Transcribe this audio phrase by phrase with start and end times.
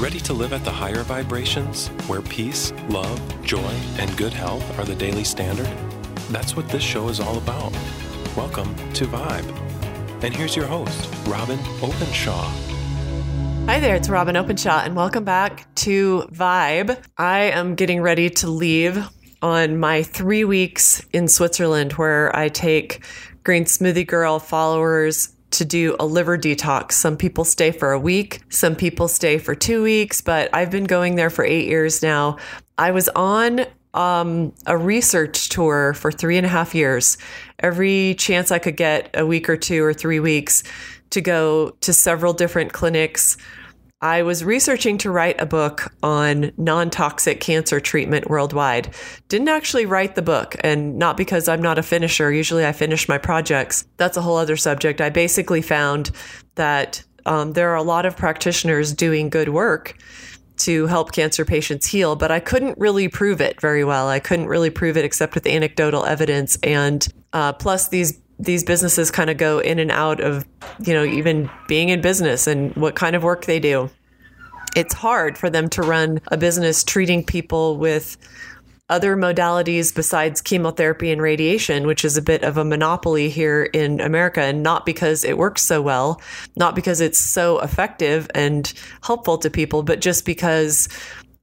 [0.00, 4.84] Ready to live at the higher vibrations, where peace, love, joy, and good health are
[4.86, 5.68] the daily standard?
[6.30, 7.70] That's what this show is all about.
[8.34, 10.24] Welcome to Vibe.
[10.24, 12.48] And here's your host, Robin Openshaw.
[13.66, 16.96] Hi there, it's Robin Openshaw, and welcome back to Vibe.
[17.18, 19.06] I am getting ready to leave
[19.42, 23.04] on my three weeks in Switzerland where I take
[23.44, 26.92] Green Smoothie Girl followers to do a liver detox.
[26.92, 30.84] Some people stay for a week, some people stay for two weeks, but I've been
[30.84, 32.38] going there for eight years now.
[32.78, 37.18] I was on um, a research tour for three and a half years.
[37.58, 40.62] Every chance I could get, a week or two or three weeks,
[41.10, 43.36] to go to several different clinics
[44.02, 48.94] I was researching to write a book on non toxic cancer treatment worldwide.
[49.28, 52.32] Didn't actually write the book, and not because I'm not a finisher.
[52.32, 53.84] Usually I finish my projects.
[53.98, 55.02] That's a whole other subject.
[55.02, 56.12] I basically found
[56.54, 59.98] that um, there are a lot of practitioners doing good work
[60.60, 64.08] to help cancer patients heal, but I couldn't really prove it very well.
[64.08, 66.56] I couldn't really prove it except with anecdotal evidence.
[66.62, 70.46] And uh, plus, these these businesses kind of go in and out of,
[70.80, 73.90] you know, even being in business and what kind of work they do.
[74.74, 78.16] It's hard for them to run a business treating people with
[78.88, 84.00] other modalities besides chemotherapy and radiation, which is a bit of a monopoly here in
[84.00, 86.20] America, and not because it works so well,
[86.56, 90.88] not because it's so effective and helpful to people, but just because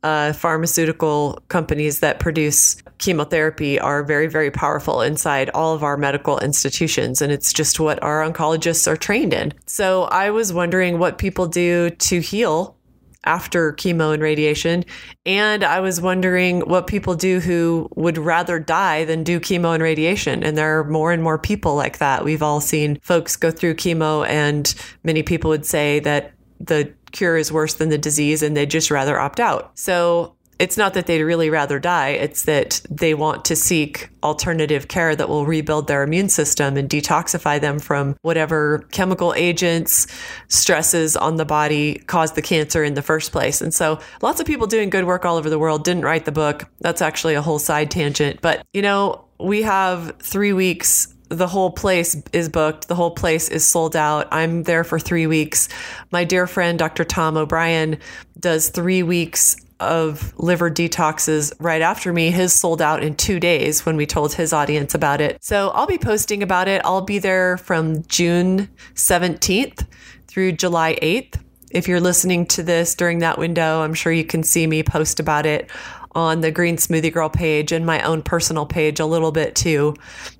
[0.03, 6.39] uh, pharmaceutical companies that produce chemotherapy are very, very powerful inside all of our medical
[6.39, 7.21] institutions.
[7.21, 9.53] And it's just what our oncologists are trained in.
[9.65, 12.77] So I was wondering what people do to heal
[13.23, 14.85] after chemo and radiation.
[15.25, 19.83] And I was wondering what people do who would rather die than do chemo and
[19.83, 20.43] radiation.
[20.43, 22.23] And there are more and more people like that.
[22.23, 27.37] We've all seen folks go through chemo, and many people would say that the cure
[27.37, 29.71] is worse than the disease and they'd just rather opt out.
[29.75, 34.87] So it's not that they'd really rather die, it's that they want to seek alternative
[34.87, 40.07] care that will rebuild their immune system and detoxify them from whatever chemical agents,
[40.47, 43.61] stresses on the body caused the cancer in the first place.
[43.61, 46.31] And so lots of people doing good work all over the world didn't write the
[46.31, 46.65] book.
[46.79, 48.41] That's actually a whole side tangent.
[48.41, 52.87] But, you know, we have three weeks the whole place is booked.
[52.87, 54.27] The whole place is sold out.
[54.31, 55.69] I'm there for three weeks.
[56.11, 57.03] My dear friend, Dr.
[57.03, 57.97] Tom O'Brien,
[58.39, 62.31] does three weeks of liver detoxes right after me.
[62.31, 65.43] His sold out in two days when we told his audience about it.
[65.43, 66.81] So I'll be posting about it.
[66.83, 69.85] I'll be there from June 17th
[70.27, 71.39] through July 8th.
[71.69, 75.19] If you're listening to this during that window, I'm sure you can see me post
[75.19, 75.69] about it
[76.17, 79.93] on the Green Smoothie Girl page and my own personal page a little bit too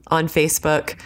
[0.08, 1.00] on Facebook.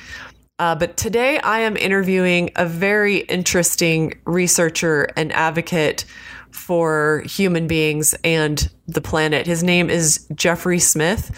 [0.60, 6.06] Uh, but today I am interviewing a very interesting researcher and advocate
[6.52, 9.46] for human beings and the planet.
[9.46, 11.38] His name is Jeffrey Smith.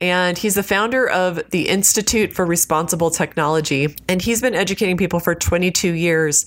[0.00, 3.96] And he's the founder of the Institute for Responsible Technology.
[4.08, 6.46] And he's been educating people for 22 years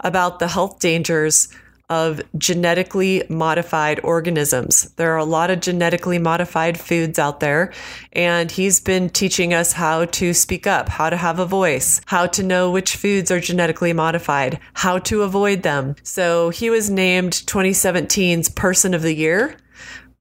[0.00, 1.48] about the health dangers
[1.88, 4.90] of genetically modified organisms.
[4.96, 7.72] There are a lot of genetically modified foods out there,
[8.12, 12.26] and he's been teaching us how to speak up, how to have a voice, how
[12.28, 15.96] to know which foods are genetically modified, how to avoid them.
[16.02, 19.56] So he was named 2017's Person of the Year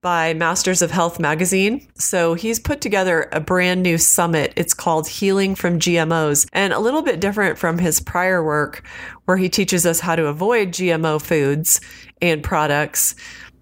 [0.06, 1.88] by Masters of Health magazine.
[1.96, 4.54] So he's put together a brand new summit.
[4.56, 8.84] It's called Healing from GMOs and a little bit different from his prior work
[9.26, 11.82] where he teaches us how to avoid GMO foods
[12.22, 13.16] and products.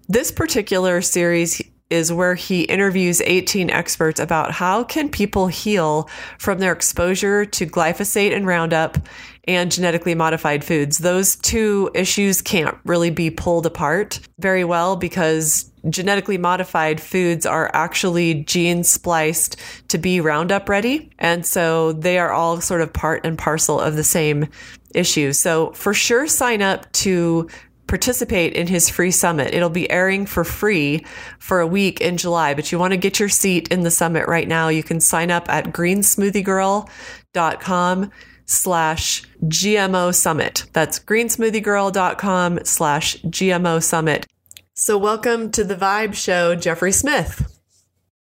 [0.06, 6.58] This particular series is where he interviews 18 experts about how can people heal from
[6.58, 8.98] their exposure to glyphosate and Roundup
[9.46, 10.98] and genetically modified foods.
[10.98, 17.70] Those two issues can't really be pulled apart very well because genetically modified foods are
[17.74, 19.56] actually gene spliced
[19.88, 21.10] to be Roundup ready.
[21.18, 24.48] And so they are all sort of part and parcel of the same
[24.94, 25.32] issue.
[25.32, 27.48] So for sure, sign up to
[27.86, 29.52] participate in his free summit.
[29.52, 31.04] It'll be airing for free
[31.38, 34.26] for a week in July, but you want to get your seat in the summit
[34.26, 34.68] right now.
[34.68, 38.10] You can sign up at greensmoothiegirl.com
[38.46, 40.66] slash GMO summit.
[40.72, 44.26] That's greensmoothiegirl.com slash GMO summit.
[44.74, 47.60] So, welcome to the Vibe Show, Jeffrey Smith.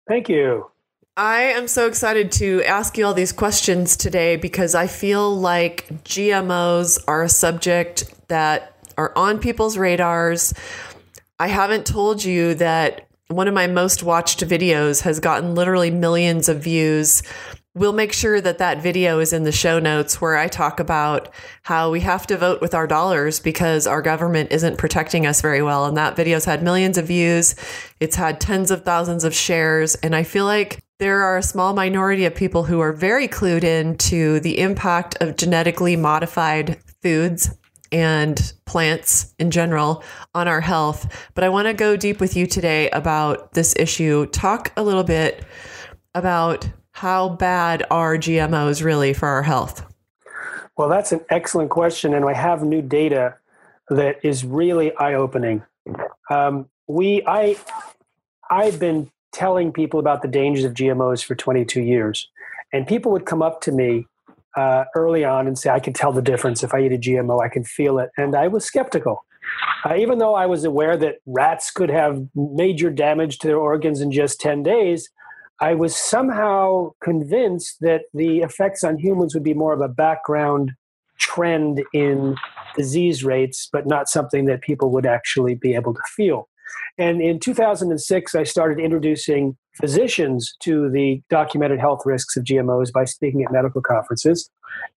[0.06, 0.70] Thank you.
[1.16, 5.86] I am so excited to ask you all these questions today because I feel like
[6.04, 10.54] GMOs are a subject that are on people's radars.
[11.38, 16.48] I haven't told you that one of my most watched videos has gotten literally millions
[16.48, 17.22] of views
[17.74, 21.28] we'll make sure that that video is in the show notes where I talk about
[21.62, 25.62] how we have to vote with our dollars because our government isn't protecting us very
[25.62, 25.86] well.
[25.86, 27.54] And that video's had millions of views.
[27.98, 29.94] It's had tens of thousands of shares.
[29.96, 33.64] And I feel like there are a small minority of people who are very clued
[33.64, 37.56] in to the impact of genetically modified foods
[37.90, 40.04] and plants in general
[40.34, 41.30] on our health.
[41.34, 44.26] But I want to go deep with you today about this issue.
[44.26, 45.44] Talk a little bit
[46.14, 49.86] about how bad are GMOs really for our health?
[50.76, 53.36] Well, that's an excellent question, and I have new data
[53.88, 55.62] that is really eye-opening.
[56.30, 57.56] Um, we, I,
[58.50, 62.28] I've been telling people about the dangers of GMOs for 22 years,
[62.72, 64.06] and people would come up to me
[64.56, 67.42] uh, early on and say, "I can tell the difference if I eat a GMO.
[67.42, 69.24] I can feel it," and I was skeptical.
[69.84, 74.00] Uh, even though I was aware that rats could have major damage to their organs
[74.00, 75.10] in just 10 days,
[75.60, 80.72] I was somehow convinced that the effects on humans would be more of a background
[81.18, 82.36] trend in
[82.76, 86.48] disease rates, but not something that people would actually be able to feel.
[86.98, 93.04] And in 2006, I started introducing physicians to the documented health risks of GMOs by
[93.04, 94.50] speaking at medical conferences.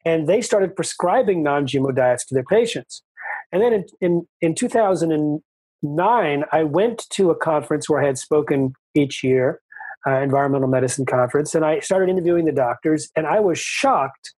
[0.03, 3.03] And they started prescribing non GMO diets to their patients.
[3.51, 8.73] And then in, in, in 2009, I went to a conference where I had spoken
[8.93, 9.61] each year
[10.07, 14.33] uh, environmental medicine conference, and I started interviewing the doctors, and I was shocked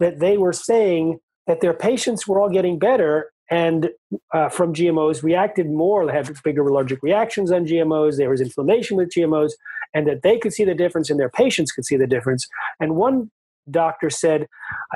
[0.00, 3.90] that they were saying that their patients were all getting better and
[4.32, 9.10] uh, from GMOs reacted more, had bigger allergic reactions on GMOs, there was inflammation with
[9.10, 9.52] GMOs,
[9.92, 12.48] and that they could see the difference and their patients could see the difference.
[12.80, 13.30] And one
[13.70, 14.46] doctor said,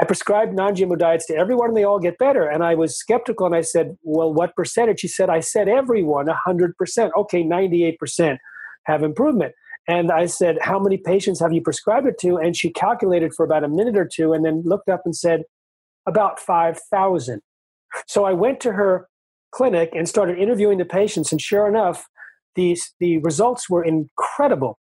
[0.00, 2.48] I prescribed non GMO diets to everyone and they all get better.
[2.48, 5.02] And I was skeptical and I said, Well, what percentage?
[5.02, 7.10] He said, I said everyone, 100%.
[7.14, 8.38] Okay, 98%
[8.84, 9.54] have improvement.
[9.88, 12.36] And I said, How many patients have you prescribed it to?
[12.36, 15.42] And she calculated for about a minute or two and then looked up and said,
[16.06, 17.40] About 5,000.
[18.06, 19.08] So I went to her
[19.52, 21.32] clinic and started interviewing the patients.
[21.32, 22.06] And sure enough,
[22.56, 24.78] these, the results were incredible.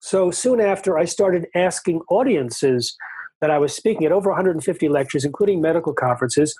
[0.00, 2.96] So soon after, I started asking audiences
[3.40, 6.54] that I was speaking at over 150 lectures, including medical conferences,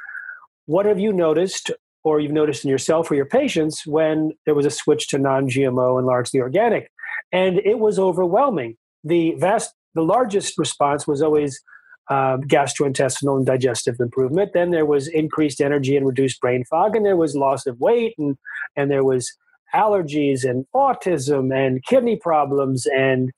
[0.67, 1.71] what have you noticed
[2.05, 5.49] or you've noticed in yourself or your patients when there was a switch to non
[5.49, 6.91] GMO and largely organic?
[7.33, 8.77] And it was overwhelming.
[9.05, 11.61] The vast, the largest response was always
[12.09, 14.53] uh, gastrointestinal and digestive improvement.
[14.53, 18.15] Then there was increased energy and reduced brain fog, and there was loss of weight,
[18.19, 18.37] and
[18.77, 19.33] and there was
[19.75, 23.31] allergies and autism and kidney problems and,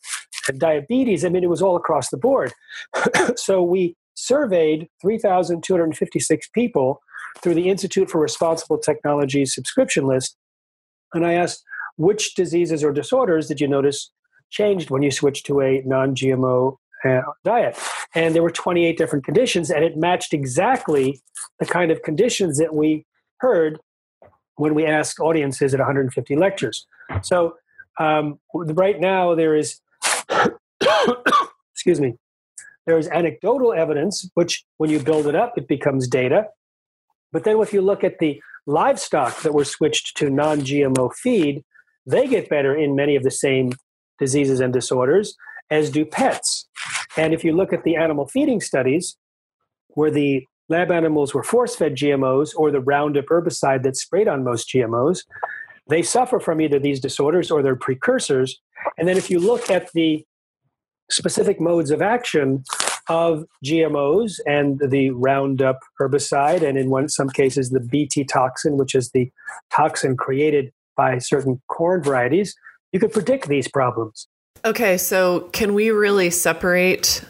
[0.48, 1.24] and diabetes.
[1.24, 2.52] I mean, it was all across the board.
[3.36, 7.00] so we surveyed 3,256 people
[7.40, 10.36] through the Institute for Responsible Technology subscription list,
[11.12, 11.62] and I asked
[11.96, 14.10] which diseases or disorders did you notice
[14.50, 17.78] changed when you switched to a non GMO uh, diet?
[18.14, 21.20] And there were 28 different conditions, and it matched exactly
[21.58, 23.06] the kind of conditions that we
[23.38, 23.78] heard
[24.56, 26.86] when we asked audiences at 150 lectures.
[27.22, 27.56] So,
[27.98, 29.80] um, right now, there is,
[31.72, 32.14] excuse me,
[32.86, 36.46] there is anecdotal evidence, which when you build it up, it becomes data.
[37.32, 41.64] But then if you look at the livestock that were switched to non GMO feed,
[42.06, 43.72] they get better in many of the same
[44.18, 45.36] diseases and disorders
[45.70, 46.68] as do pets.
[47.16, 49.16] And if you look at the animal feeding studies,
[49.88, 54.44] where the lab animals were force fed GMOs or the Roundup herbicide that's sprayed on
[54.44, 55.20] most GMOs,
[55.88, 58.60] they suffer from either these disorders or their precursors.
[58.98, 60.24] And then if you look at the
[61.10, 62.64] specific modes of action
[63.08, 68.94] of GMOs and the Roundup herbicide, and in one, some cases the Bt toxin, which
[68.94, 69.30] is the
[69.70, 72.54] toxin created by certain corn varieties,
[72.92, 74.28] you could predict these problems.
[74.64, 77.24] Okay, so can we really separate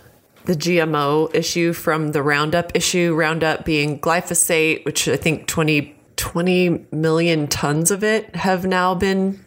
[0.45, 3.15] the GMO issue from the Roundup issue?
[3.15, 9.45] Roundup being glyphosate, which I think 20, 20 million tons of it have now been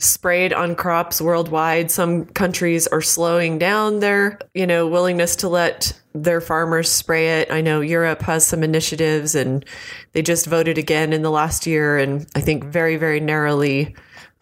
[0.00, 1.90] sprayed on crops worldwide.
[1.90, 7.52] Some countries are slowing down their, you know, willingness to let their farmers spray it.
[7.52, 9.64] I know Europe has some initiatives and
[10.12, 13.94] they just voted again in the last year and I think very very narrowly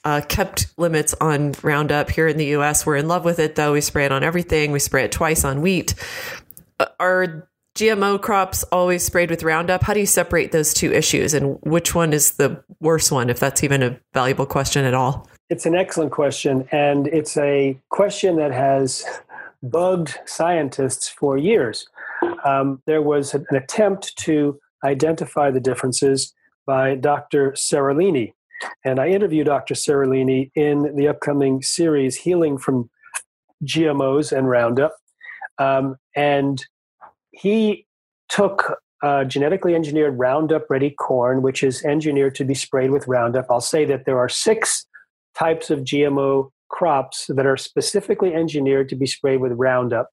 [0.04, 2.86] uh, kept limits on Roundup here in the US.
[2.86, 3.72] We're in love with it though.
[3.72, 4.70] We spray it on everything.
[4.72, 5.94] We spray it twice on wheat.
[6.78, 9.82] Uh, are GMO crops always sprayed with Roundup?
[9.82, 13.40] How do you separate those two issues and which one is the worst one if
[13.40, 15.28] that's even a valuable question at all?
[15.50, 19.02] It's an excellent question, and it's a question that has
[19.62, 21.88] bugged scientists for years.
[22.44, 26.34] Um, there was an attempt to identify the differences
[26.66, 27.52] by Dr.
[27.52, 28.34] Seralini,
[28.84, 29.72] and I interviewed Dr.
[29.72, 32.90] Seralini in the upcoming series Healing from
[33.64, 34.96] GMOs and Roundup.
[35.56, 36.62] Um, and
[37.30, 37.86] he
[38.28, 43.46] took uh, genetically engineered Roundup ready corn, which is engineered to be sprayed with Roundup.
[43.48, 44.84] I'll say that there are six
[45.38, 50.08] types of GMO crops that are specifically engineered to be sprayed with Roundup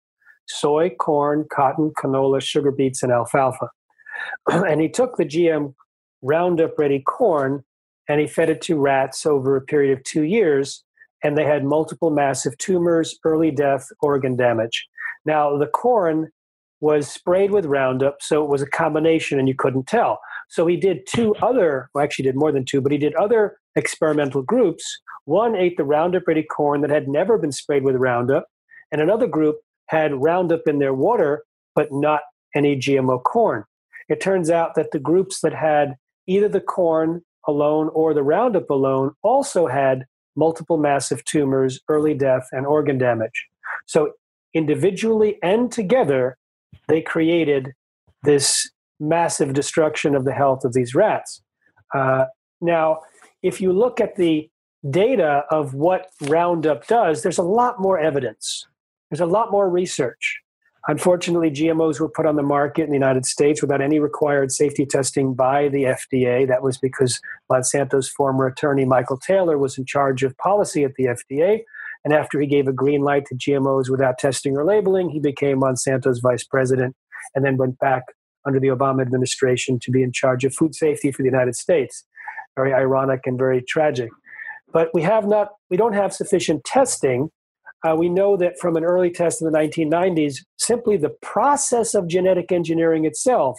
[0.48, 3.70] soy, corn, cotton, canola, sugar beets, and alfalfa.
[4.48, 5.74] and he took the GM
[6.22, 7.64] Roundup ready corn
[8.08, 10.84] and he fed it to rats over a period of two years,
[11.24, 14.86] and they had multiple massive tumors, early death, organ damage.
[15.26, 16.32] Now, the corn
[16.86, 20.20] was sprayed with Roundup, so it was a combination and you couldn't tell.
[20.50, 23.58] So he did two other, well, actually did more than two, but he did other
[23.76, 25.02] experimental groups.
[25.24, 28.46] One ate the Roundup ready corn that had never been sprayed with Roundup,
[28.92, 29.56] and another group
[29.88, 32.22] had Roundup in their water, but not
[32.56, 33.64] any GMO corn.
[34.08, 35.96] It turns out that the groups that had
[36.28, 42.48] either the corn alone or the Roundup alone also had multiple massive tumors, early death,
[42.52, 43.48] and organ damage.
[43.88, 44.12] So,
[44.54, 46.38] individually and together,
[46.88, 47.74] they created
[48.24, 51.42] this massive destruction of the health of these rats.
[51.94, 52.26] Uh,
[52.62, 53.00] now,
[53.44, 54.50] if you look at the
[54.90, 58.68] data of what Roundup does, there's a lot more evidence.
[59.10, 60.40] There's a lot more research.
[60.88, 64.86] Unfortunately, GMOs were put on the market in the United States without any required safety
[64.86, 66.48] testing by the FDA.
[66.48, 67.20] That was because
[67.52, 71.62] Monsanto's former attorney, Michael Taylor, was in charge of policy at the FDA.
[72.06, 75.60] And after he gave a green light to GMOs without testing or labeling, he became
[75.60, 76.96] Monsanto's vice president
[77.34, 78.04] and then went back
[78.46, 82.06] under the Obama administration to be in charge of food safety for the United States.
[82.56, 84.10] Very ironic and very tragic.
[84.72, 87.32] But we have not, we don't have sufficient testing
[87.86, 92.08] uh, we know that from an early test in the 1990s, simply the process of
[92.08, 93.58] genetic engineering itself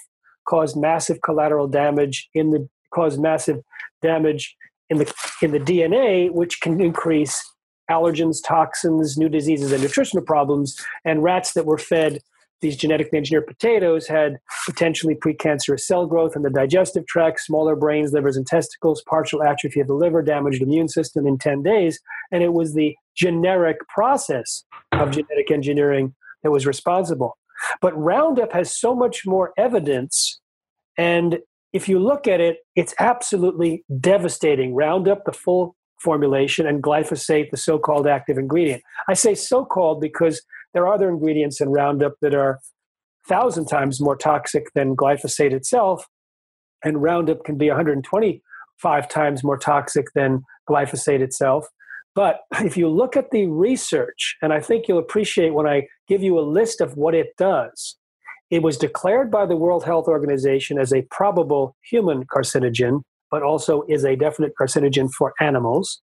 [0.49, 3.59] caused massive collateral damage in the caused massive
[4.03, 4.57] damage
[4.91, 5.13] in the
[5.43, 7.41] in the DNA, which can increase
[7.91, 10.81] allergens, toxins, new diseases, and nutritional problems.
[11.05, 12.21] And rats that were fed
[12.63, 18.13] these genetically engineered potatoes had potentially precancerous cell growth in the digestive tract, smaller brains,
[18.13, 22.01] livers, and testicles, partial atrophy of the liver, damaged immune system in 10 days.
[22.33, 27.37] And it was the generic process of genetic engineering that was responsible.
[27.81, 30.41] But Roundup has so much more evidence.
[30.97, 31.41] And
[31.73, 34.75] if you look at it, it's absolutely devastating.
[34.75, 35.77] Roundup, the full
[36.07, 38.83] formulation, and glyphosate, the so called active ingredient.
[39.09, 40.41] I say so called because
[40.73, 42.61] there are other ingredients in Roundup that are
[43.29, 46.07] thousand times more toxic than glyphosate itself,
[46.85, 51.67] and Roundup can be 125 times more toxic than glyphosate itself.
[52.15, 56.23] But if you look at the research, and I think you'll appreciate when I give
[56.23, 57.97] you a list of what it does,
[58.51, 63.83] it was declared by the World Health Organization as a probable human carcinogen, but also
[63.89, 66.01] is a definite carcinogen for animals.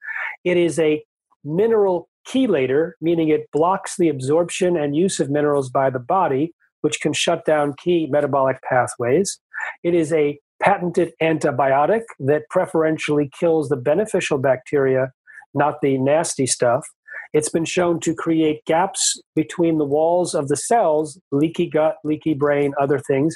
[0.43, 1.03] It is a
[1.43, 6.99] mineral chelator, meaning it blocks the absorption and use of minerals by the body, which
[7.01, 9.39] can shut down key metabolic pathways.
[9.83, 15.11] It is a patented antibiotic that preferentially kills the beneficial bacteria,
[15.53, 16.85] not the nasty stuff.
[17.33, 22.33] It's been shown to create gaps between the walls of the cells, leaky gut, leaky
[22.33, 23.35] brain, other things.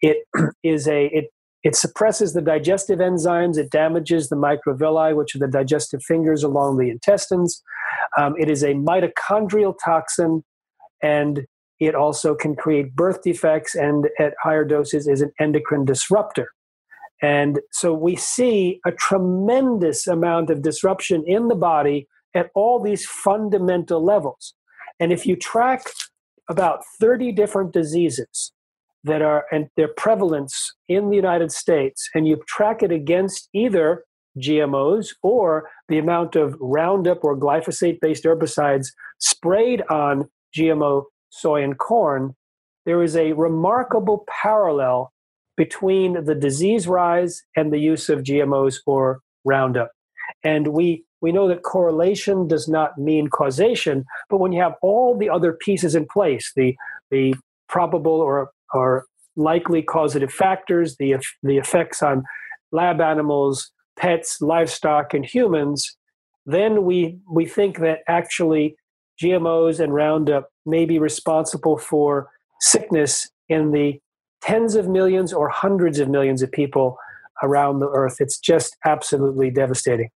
[0.00, 0.26] It
[0.62, 1.26] is a it
[1.66, 3.58] it suppresses the digestive enzymes.
[3.58, 7.60] It damages the microvilli, which are the digestive fingers along the intestines.
[8.16, 10.44] Um, it is a mitochondrial toxin,
[11.02, 11.44] and
[11.80, 16.50] it also can create birth defects, and at higher doses is an endocrine disruptor.
[17.20, 23.04] And so we see a tremendous amount of disruption in the body at all these
[23.04, 24.54] fundamental levels.
[25.00, 25.82] And if you track
[26.48, 28.52] about 30 different diseases
[29.06, 34.04] that are and their prevalence in the United States, and you track it against either
[34.38, 41.78] GMOs or the amount of Roundup or glyphosate based herbicides sprayed on GMO soy and
[41.78, 42.34] corn,
[42.84, 45.12] there is a remarkable parallel
[45.56, 49.90] between the disease rise and the use of GMOs or Roundup.
[50.42, 55.16] And we, we know that correlation does not mean causation, but when you have all
[55.16, 56.76] the other pieces in place, the,
[57.10, 57.34] the
[57.68, 59.06] probable or or
[59.36, 62.24] likely causative factors, the, the effects on
[62.72, 65.96] lab animals, pets, livestock, and humans,
[66.46, 68.76] then we, we think that actually
[69.22, 72.28] GMOs and Roundup may be responsible for
[72.60, 74.00] sickness in the
[74.42, 76.96] tens of millions or hundreds of millions of people
[77.42, 78.16] around the earth.
[78.20, 80.10] It's just absolutely devastating.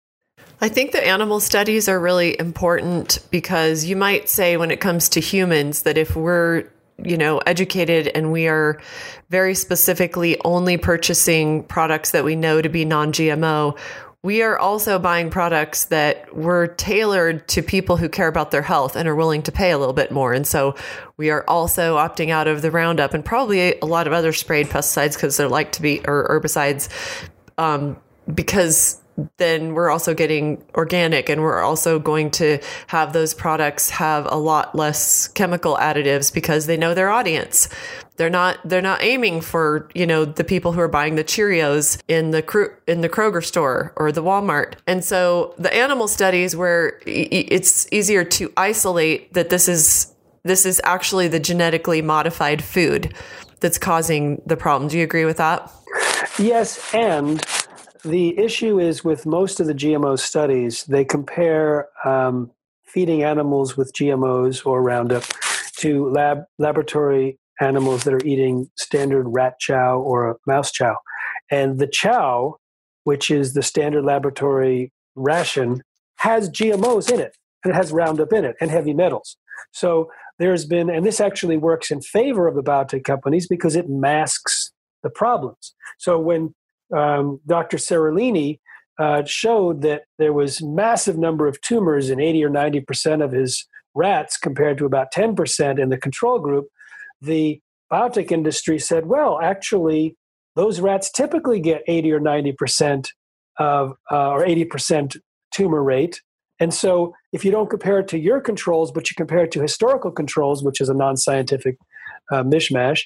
[0.61, 5.09] I think the animal studies are really important because you might say, when it comes
[5.09, 6.65] to humans, that if we're
[7.03, 8.79] you know, educated and we are
[9.29, 13.77] very specifically only purchasing products that we know to be non GMO,
[14.23, 18.95] we are also buying products that were tailored to people who care about their health
[18.95, 20.33] and are willing to pay a little bit more.
[20.33, 20.75] And so
[21.17, 24.67] we are also opting out of the Roundup and probably a lot of other sprayed
[24.67, 26.89] pesticides because they're like to be, or herbicides,
[27.57, 27.95] um,
[28.33, 28.99] because
[29.37, 34.35] then we're also getting organic and we're also going to have those products have a
[34.35, 37.67] lot less chemical additives because they know their audience.
[38.17, 42.01] They're not they're not aiming for you know the people who are buying the cheerios
[42.07, 44.75] in the in the kroger store or the walmart.
[44.87, 50.81] And so the animal studies where it's easier to isolate that this is this is
[50.83, 53.13] actually the genetically modified food
[53.59, 54.89] that's causing the problem.
[54.89, 55.71] Do you agree with that?
[56.39, 57.43] Yes and
[58.03, 62.51] the issue is with most of the GMO studies, they compare um,
[62.85, 65.23] feeding animals with GMOs or Roundup
[65.77, 70.95] to lab laboratory animals that are eating standard rat chow or mouse chow.
[71.51, 72.57] And the chow,
[73.03, 75.81] which is the standard laboratory ration,
[76.17, 79.37] has GMOs in it and it has Roundup in it and heavy metals.
[79.71, 83.89] So there's been, and this actually works in favor of the biotech companies because it
[83.89, 84.71] masks
[85.03, 85.73] the problems.
[85.97, 86.53] So when
[86.95, 87.77] um, Dr.
[87.77, 88.59] Seralini
[88.99, 93.31] uh, showed that there was massive number of tumors in 80 or 90 percent of
[93.31, 96.67] his rats compared to about 10 percent in the control group.
[97.21, 100.15] The biotech industry said, well, actually,
[100.55, 103.11] those rats typically get 80 or 90 percent
[103.59, 105.17] of uh, or 80 percent
[105.51, 106.21] tumor rate.
[106.59, 109.61] And so, if you don't compare it to your controls, but you compare it to
[109.61, 111.77] historical controls, which is a non-scientific
[112.31, 113.01] uh, mishmash,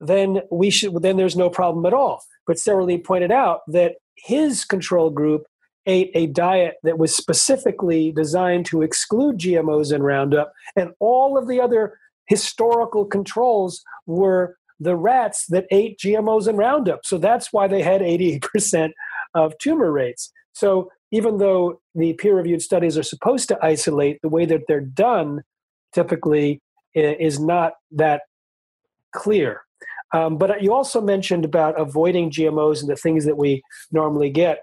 [0.00, 2.22] then we should then there's no problem at all.
[2.46, 5.46] But Seralini pointed out that his control group
[5.86, 11.48] ate a diet that was specifically designed to exclude GMOs and Roundup, and all of
[11.48, 17.00] the other historical controls were the rats that ate GMOs and Roundup.
[17.04, 18.90] So that's why they had 88%
[19.34, 20.32] of tumor rates.
[20.52, 24.80] So even though the peer reviewed studies are supposed to isolate, the way that they're
[24.80, 25.42] done
[25.94, 26.60] typically
[26.94, 28.22] eh, is not that
[29.14, 29.62] clear.
[30.12, 34.62] Um, but you also mentioned about avoiding GMOs and the things that we normally get.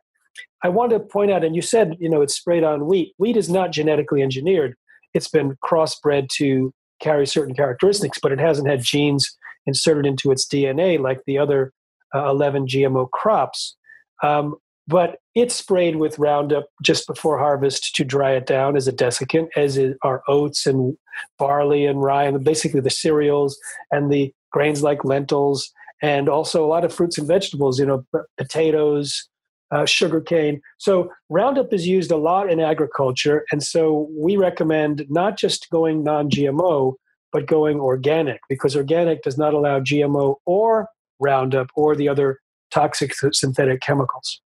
[0.63, 3.13] I want to point out, and you said, you know, it's sprayed on wheat.
[3.17, 4.75] Wheat is not genetically engineered.
[5.13, 10.47] It's been crossbred to carry certain characteristics, but it hasn't had genes inserted into its
[10.47, 11.73] DNA like the other
[12.15, 13.75] uh, 11 GMO crops.
[14.21, 14.55] Um,
[14.87, 19.47] but it's sprayed with Roundup just before harvest to dry it down as a desiccant,
[19.55, 20.97] as are oats and
[21.39, 23.57] barley and rye, and basically the cereals
[23.91, 28.05] and the grains like lentils, and also a lot of fruits and vegetables, you know,
[28.37, 29.27] potatoes,
[29.71, 30.61] uh, sugarcane.
[30.77, 36.03] So Roundup is used a lot in agriculture, and so we recommend not just going
[36.03, 36.93] non-GMO,
[37.33, 40.87] but going organic because organic does not allow GMO or
[41.19, 42.39] Roundup or the other
[42.71, 44.41] toxic synthetic chemicals.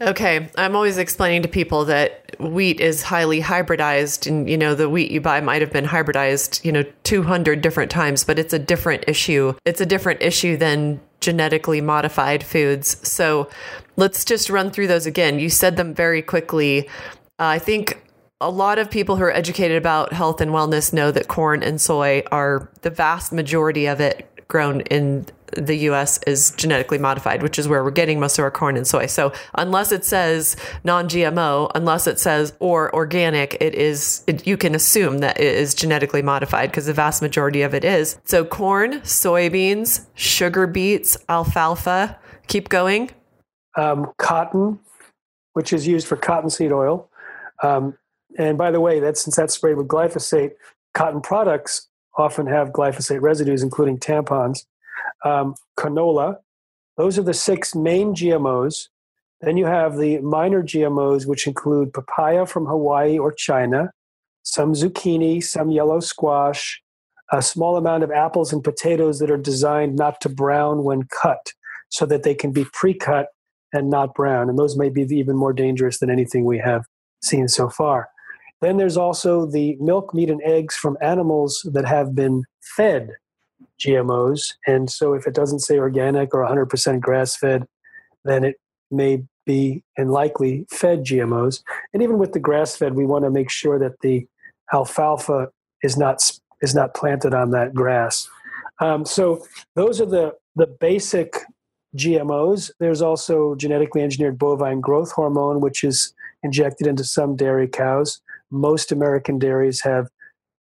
[0.00, 4.88] Okay, I'm always explaining to people that wheat is highly hybridized and you know the
[4.88, 8.58] wheat you buy might have been hybridized, you know, 200 different times, but it's a
[8.58, 9.54] different issue.
[9.64, 12.96] It's a different issue than genetically modified foods.
[13.08, 13.50] So,
[13.96, 15.40] let's just run through those again.
[15.40, 16.88] You said them very quickly.
[17.40, 18.04] Uh, I think
[18.40, 21.80] a lot of people who are educated about health and wellness know that corn and
[21.80, 27.58] soy are the vast majority of it grown in the US is genetically modified, which
[27.58, 29.06] is where we're getting most of our corn and soy.
[29.06, 34.74] So unless it says non-GMO, unless it says or organic, it is it, you can
[34.74, 38.18] assume that it is genetically modified because the vast majority of it is.
[38.24, 42.18] So corn, soybeans, sugar beets, alfalfa.
[42.46, 43.10] Keep going.
[43.76, 44.80] Um, cotton,
[45.52, 47.10] which is used for cottonseed oil.
[47.62, 47.96] Um,
[48.38, 50.52] and by the way, that since that's sprayed with glyphosate,
[50.94, 54.64] cotton products often have glyphosate residues, including tampons
[55.24, 56.36] um, canola.
[56.96, 58.88] Those are the six main GMOs.
[59.40, 63.92] Then you have the minor GMOs, which include papaya from Hawaii or China,
[64.42, 66.82] some zucchini, some yellow squash,
[67.30, 71.52] a small amount of apples and potatoes that are designed not to brown when cut
[71.90, 73.28] so that they can be pre cut
[73.72, 74.48] and not brown.
[74.48, 76.84] And those may be even more dangerous than anything we have
[77.22, 78.08] seen so far.
[78.60, 82.44] Then there's also the milk, meat, and eggs from animals that have been
[82.76, 83.10] fed
[83.78, 84.54] GMOs.
[84.66, 87.66] And so if it doesn't say organic or 100% grass fed,
[88.24, 88.56] then it
[88.90, 91.62] may be and likely fed GMOs.
[91.92, 94.26] And even with the grass fed, we want to make sure that the
[94.72, 95.48] alfalfa
[95.82, 98.28] is not is not planted on that grass.
[98.80, 101.36] Um, so those are the the basic
[101.96, 102.70] GMOs.
[102.78, 106.12] There's also genetically engineered bovine growth hormone, which is
[106.42, 108.20] injected into some dairy cows.
[108.50, 110.08] Most American dairies have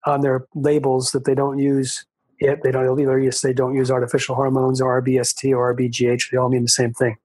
[0.06, 2.06] on their labels that they don't use
[2.39, 2.62] it.
[2.63, 3.19] They don't either.
[3.19, 6.32] Yes, they don't use artificial hormones or RBST or RBGH.
[6.32, 7.17] They all mean the same thing.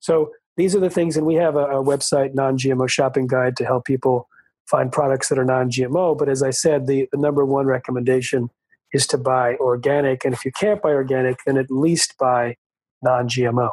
[0.00, 3.56] So these are the things, and we have a, a website, non GMO shopping guide,
[3.56, 4.28] to help people
[4.66, 6.16] find products that are non GMO.
[6.16, 8.50] But as I said, the, the number one recommendation
[8.92, 10.24] is to buy organic.
[10.24, 12.56] And if you can't buy organic, then at least buy
[13.02, 13.70] non GMO.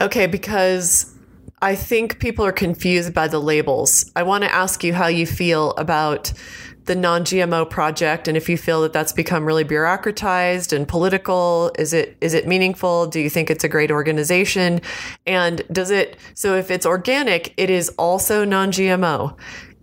[0.00, 1.11] Okay, because
[1.62, 4.10] I think people are confused by the labels.
[4.16, 6.32] I want to ask you how you feel about
[6.86, 11.70] the non GMO project and if you feel that that's become really bureaucratized and political.
[11.78, 13.06] Is it is it meaningful?
[13.06, 14.80] Do you think it's a great organization?
[15.24, 19.36] And does it so if it's organic, it is also non GMO.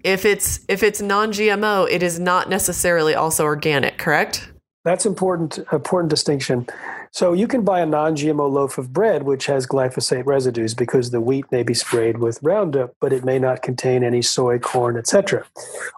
[0.04, 4.52] If it's if it's non GMO, it is not necessarily also organic, correct?
[4.84, 6.68] That's important important distinction.
[7.12, 11.22] So you can buy a non-GMO loaf of bread which has glyphosate residues because the
[11.22, 15.46] wheat may be sprayed with Roundup, but it may not contain any soy, corn, etc.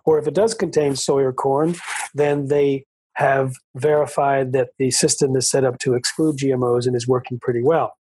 [0.06, 1.76] Or if it does contain soy or corn,
[2.14, 7.08] then they have verified that the system is set up to exclude GMOs and is
[7.08, 7.98] working pretty well.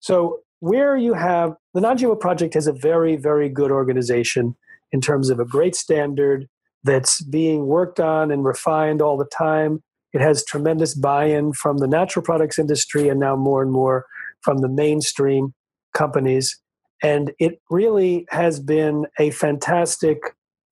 [0.00, 4.54] So where you have the non-GMO project has a very very good organization
[4.92, 6.48] in terms of a great standard
[6.84, 11.78] that's being worked on and refined all the time it has tremendous buy in from
[11.78, 14.06] the natural products industry and now more and more
[14.42, 15.54] from the mainstream
[15.94, 16.60] companies.
[17.02, 20.18] And it really has been a fantastic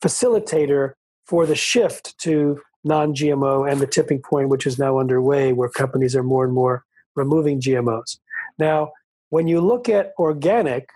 [0.03, 0.93] facilitator
[1.27, 5.69] for the shift to non GMO and the tipping point, which is now underway, where
[5.69, 8.19] companies are more and more removing GMOs.
[8.59, 8.93] Now,
[9.31, 10.89] when you look at organic,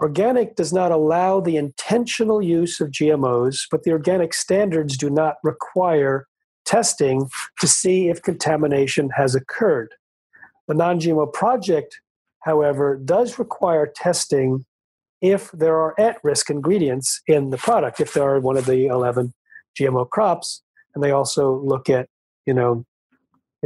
[0.00, 5.36] organic does not allow the intentional use of GMOs, but the organic standards do not
[5.42, 6.26] require
[6.64, 7.28] testing
[7.60, 9.94] to see if contamination has occurred.
[10.66, 12.00] The non GMO project,
[12.40, 14.64] however, does require testing
[15.20, 18.86] if there are at risk ingredients in the product, if there are one of the
[18.86, 19.34] 11
[19.78, 20.62] GMO crops.
[20.94, 22.08] And they also look at,
[22.46, 22.84] you know,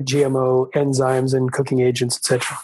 [0.01, 2.57] GMO enzymes and cooking agents, etc.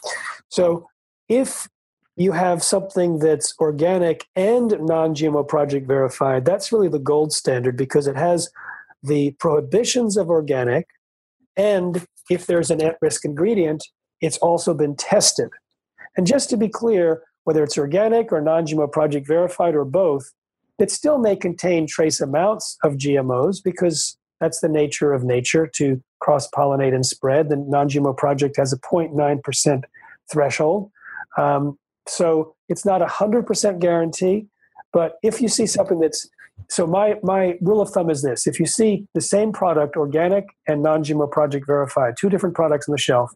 [0.49, 0.89] So
[1.29, 1.69] if
[2.17, 7.77] you have something that's organic and non GMO project verified, that's really the gold standard
[7.77, 8.51] because it has
[9.03, 10.87] the prohibitions of organic,
[11.57, 13.85] and if there's an at risk ingredient,
[14.21, 15.51] it's also been tested.
[16.17, 20.33] And just to be clear, whether it's organic or non GMO project verified or both,
[20.79, 26.03] it still may contain trace amounts of GMOs because that's the nature of nature to
[26.21, 27.49] cross pollinate and spread.
[27.49, 29.85] The non GMO project has a 0.9%
[30.31, 30.91] threshold.
[31.37, 34.47] Um, so it's not a 100% guarantee,
[34.93, 36.29] but if you see something that's
[36.69, 40.47] so my my rule of thumb is this: if you see the same product, organic
[40.67, 43.33] and non-GMO project verified, two different products on the shelf,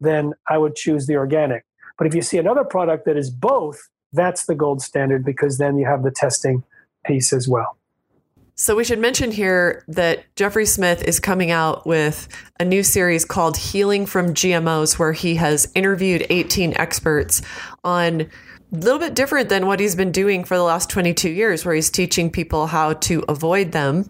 [0.00, 1.64] then I would choose the organic.
[1.98, 3.80] But if you see another product that is both,
[4.12, 6.64] that's the gold standard because then you have the testing
[7.04, 7.76] piece as well.
[8.54, 12.28] So we should mention here that Jeffrey Smith is coming out with
[12.60, 17.40] a new series called Healing from GMOs, where he has interviewed 18 experts
[17.82, 18.30] on
[18.76, 21.90] little bit different than what he's been doing for the last 22 years, where he's
[21.90, 24.08] teaching people how to avoid them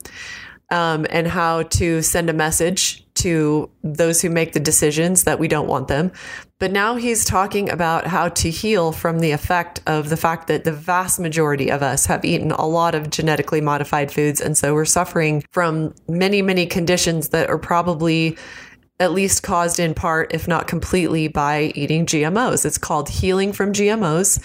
[0.70, 5.46] um, and how to send a message to those who make the decisions that we
[5.46, 6.10] don't want them.
[6.58, 10.64] But now he's talking about how to heal from the effect of the fact that
[10.64, 14.40] the vast majority of us have eaten a lot of genetically modified foods.
[14.40, 18.38] And so we're suffering from many, many conditions that are probably
[19.02, 22.64] at least caused in part, if not completely, by eating GMOs.
[22.64, 24.40] It's called Healing from GMOs.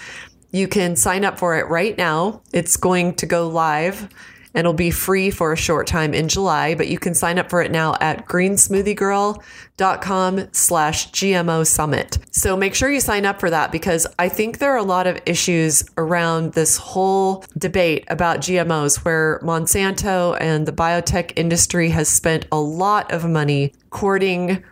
[0.52, 2.42] You can sign up for it right now.
[2.52, 4.10] It's going to go live
[4.54, 7.50] and it'll be free for a short time in July, but you can sign up
[7.50, 12.18] for it now at greensmoothiegirl.com slash GMO summit.
[12.32, 15.08] So make sure you sign up for that because I think there are a lot
[15.08, 22.08] of issues around this whole debate about GMOs where Monsanto and the biotech industry has
[22.10, 24.64] spent a lot of money courting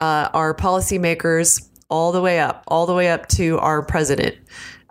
[0.00, 4.36] uh, our policymakers all the way up, all the way up to our president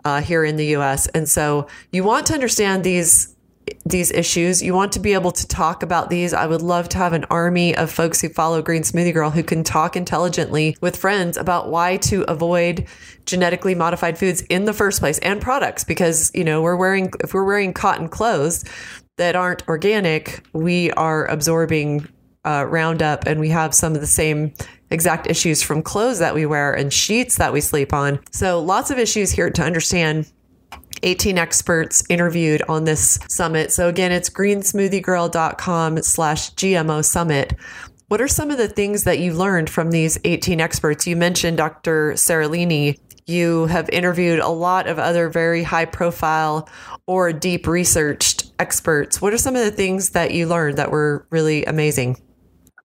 [0.04, 1.06] uh, here in the US.
[1.08, 3.33] And so you want to understand these
[3.84, 4.62] these issues.
[4.62, 6.32] You want to be able to talk about these.
[6.32, 9.42] I would love to have an army of folks who follow Green Smoothie Girl who
[9.42, 12.86] can talk intelligently with friends about why to avoid
[13.26, 17.34] genetically modified foods in the first place and products because, you know, we're wearing if
[17.34, 18.64] we're wearing cotton clothes
[19.16, 22.08] that aren't organic, we are absorbing
[22.44, 24.52] uh, Roundup and we have some of the same
[24.90, 28.20] exact issues from clothes that we wear and sheets that we sleep on.
[28.30, 30.30] So lots of issues here to understand
[31.02, 33.72] 18 experts interviewed on this summit.
[33.72, 37.54] So again, it's greensmoothiegirl.com slash GMO summit.
[38.08, 41.06] What are some of the things that you learned from these 18 experts?
[41.06, 42.12] You mentioned Dr.
[42.12, 42.98] Seralini.
[43.26, 46.68] You have interviewed a lot of other very high profile
[47.06, 49.22] or deep researched experts.
[49.22, 52.20] What are some of the things that you learned that were really amazing?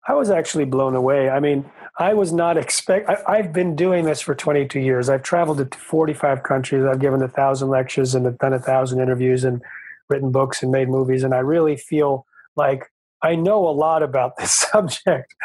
[0.07, 1.29] I was actually blown away.
[1.29, 1.69] I mean,
[1.99, 3.09] I was not expect.
[3.27, 5.09] I, have been doing this for 22 years.
[5.09, 6.85] I've traveled to 45 countries.
[6.85, 9.61] I've given a thousand lectures and have done a thousand interviews and
[10.07, 11.23] written books and made movies.
[11.25, 12.89] And I really feel like
[13.21, 15.35] I know a lot about this subject.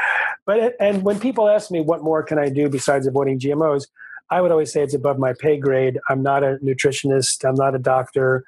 [0.47, 3.89] But it, and when people ask me what more can I do besides avoiding GMOs,
[4.31, 5.99] I would always say it's above my pay grade.
[6.09, 7.47] I'm not a nutritionist.
[7.47, 8.45] I'm not a doctor.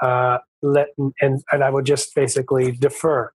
[0.00, 0.88] Uh, let
[1.20, 3.32] and and I would just basically defer.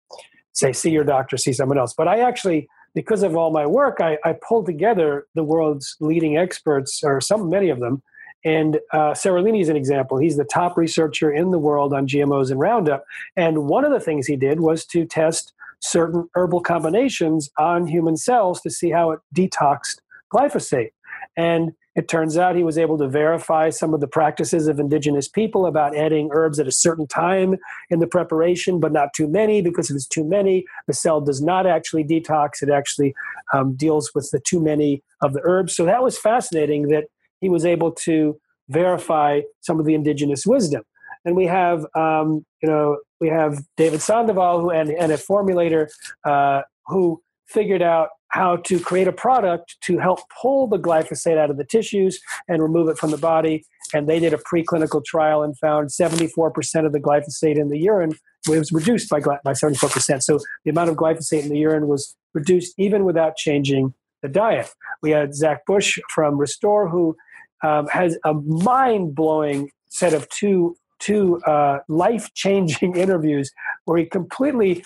[0.54, 1.94] Say, see your doctor, see someone else.
[1.94, 6.38] But I actually because of all my work, I, I pulled together the world's leading
[6.38, 8.02] experts, or some, many of them.
[8.44, 10.18] And uh, Seralini is an example.
[10.18, 13.04] He's the top researcher in the world on GMOs and Roundup.
[13.36, 18.18] And one of the things he did was to test certain herbal combinations on human
[18.18, 20.00] cells to see how it detoxed
[20.34, 20.92] glyphosate.
[21.38, 25.30] And it turns out he was able to verify some of the practices of indigenous
[25.30, 27.56] people about adding herbs at a certain time
[27.90, 31.42] in the preparation, but not too many because if it's too many, the cell does
[31.42, 32.62] not actually detox.
[32.62, 33.16] It actually
[33.54, 35.76] um, deals with the too many of the herbs.
[35.76, 37.06] So that was fascinating that
[37.40, 40.84] he was able to verify some of the indigenous wisdom.
[41.24, 45.90] And we have, um, you know, we have David Sandoval who and, and a formulator
[46.26, 51.50] uh, who figured out how to create a product to help pull the glyphosate out
[51.50, 53.66] of the tissues and remove it from the body.
[53.94, 58.14] And they did a preclinical trial and found 74% of the glyphosate in the urine
[58.48, 60.22] was reduced by, by 74%.
[60.22, 64.70] So the amount of glyphosate in the urine was reduced even without changing the diet.
[65.02, 67.16] We had Zach Bush from Restore who
[67.64, 73.52] um, has a mind blowing set of two two uh, life changing interviews
[73.86, 74.84] where he completely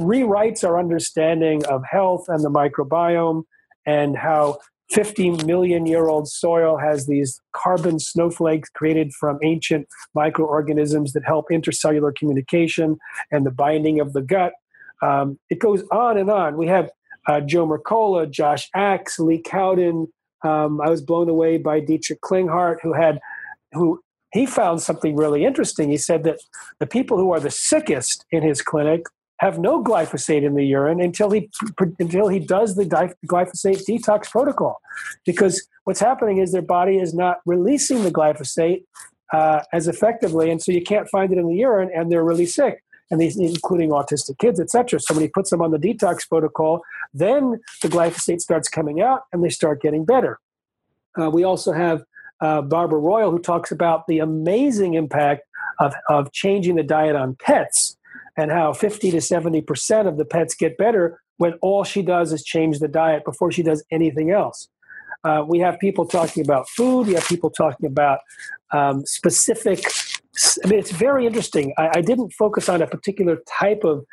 [0.00, 3.44] rewrites our understanding of health and the microbiome
[3.86, 4.58] and how
[4.90, 11.46] 50 million year old soil has these carbon snowflakes created from ancient microorganisms that help
[11.50, 12.98] intercellular communication
[13.30, 14.52] and the binding of the gut.
[15.02, 16.56] Um, it goes on and on.
[16.56, 16.90] We have
[17.28, 20.08] uh, Joe Mercola, Josh Axe, Lee Cowden.
[20.42, 23.20] Um, I was blown away by Dietrich Klinghardt, who had
[23.72, 24.00] who
[24.32, 25.90] he found something really interesting.
[25.90, 26.40] He said that
[26.78, 29.04] the people who are the sickest in his clinic
[29.40, 31.50] have no glyphosate in the urine until he
[31.98, 34.80] until he does the glyphosate detox protocol,
[35.24, 38.84] because what's happening is their body is not releasing the glyphosate
[39.32, 42.46] uh, as effectively, and so you can't find it in the urine, and they're really
[42.46, 42.84] sick.
[43.10, 45.00] And these, including autistic kids, etc.
[45.00, 49.22] So when he puts them on the detox protocol, then the glyphosate starts coming out,
[49.32, 50.38] and they start getting better.
[51.20, 52.04] Uh, we also have
[52.40, 55.42] uh, Barbara Royal, who talks about the amazing impact
[55.80, 57.96] of, of changing the diet on pets
[58.36, 62.44] and how 50 to 70% of the pets get better when all she does is
[62.44, 64.68] change the diet before she does anything else.
[65.24, 68.20] Uh, we have people talking about food, we have people talking about
[68.72, 69.84] um, specific.
[70.64, 71.74] I mean, it's very interesting.
[71.76, 74.04] I, I didn't focus on a particular type of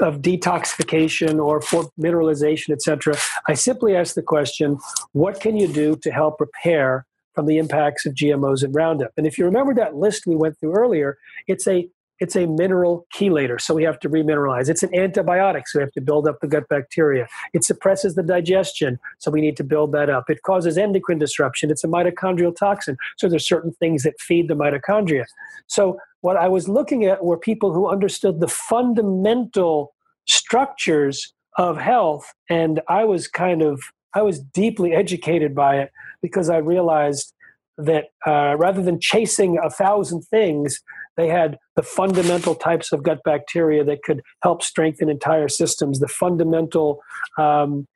[0.00, 3.14] of detoxification or for mineralization, etc.
[3.46, 4.78] I simply asked the question,
[5.12, 7.04] what can you do to help repair
[7.36, 9.12] from the impacts of GMOs and Roundup.
[9.16, 11.88] And if you remember that list we went through earlier, it's a
[12.20, 14.68] it's a mineral chelator, so we have to remineralize.
[14.68, 17.26] It's an antibiotic, so we have to build up the gut bacteria.
[17.52, 20.30] It suppresses the digestion, so we need to build that up.
[20.30, 21.70] It causes endocrine disruption.
[21.70, 25.24] It's a mitochondrial toxin, so there's certain things that feed the mitochondria.
[25.66, 29.94] So what I was looking at were people who understood the fundamental
[30.26, 33.80] structures of health, and I was kind of
[34.14, 35.90] I was deeply educated by it
[36.22, 37.34] because I realized
[37.78, 40.80] that uh, rather than chasing a thousand things,
[41.16, 46.08] they had the fundamental types of gut bacteria that could help strengthen entire systems, the
[46.08, 47.00] fundamental
[47.38, 47.86] um,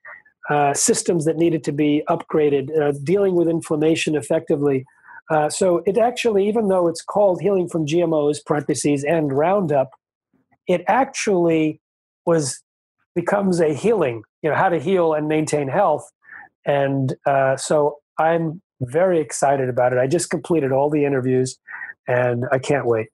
[0.48, 4.84] uh, systems that needed to be upgraded, uh, dealing with inflammation effectively.
[5.30, 9.90] Uh, so it actually, even though it's called healing from GMOs parentheses and Roundup,
[10.66, 11.80] it actually
[12.26, 12.62] was
[13.14, 14.22] becomes a healing.
[14.42, 16.10] You know how to heal and maintain health,
[16.66, 19.98] and uh, so I'm very excited about it.
[19.98, 21.58] I just completed all the interviews
[22.06, 23.08] and I can't wait.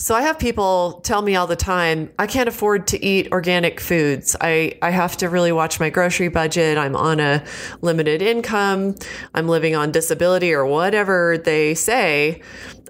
[0.00, 3.80] So I have people tell me all the time, I can't afford to eat organic
[3.80, 4.34] foods.
[4.40, 6.78] I, I have to really watch my grocery budget.
[6.78, 7.44] I'm on a
[7.82, 8.94] limited income.
[9.34, 12.40] I'm living on disability or whatever they say.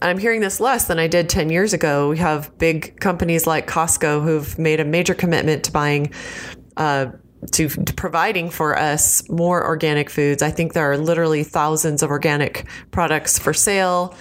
[0.01, 2.11] I'm hearing this less than I did 10 years ago.
[2.11, 6.13] We have big companies like Costco who've made a major commitment to buying
[6.77, 7.07] uh,
[7.53, 10.43] to, to, providing for us more organic foods.
[10.43, 14.15] I think there are literally thousands of organic products for sale.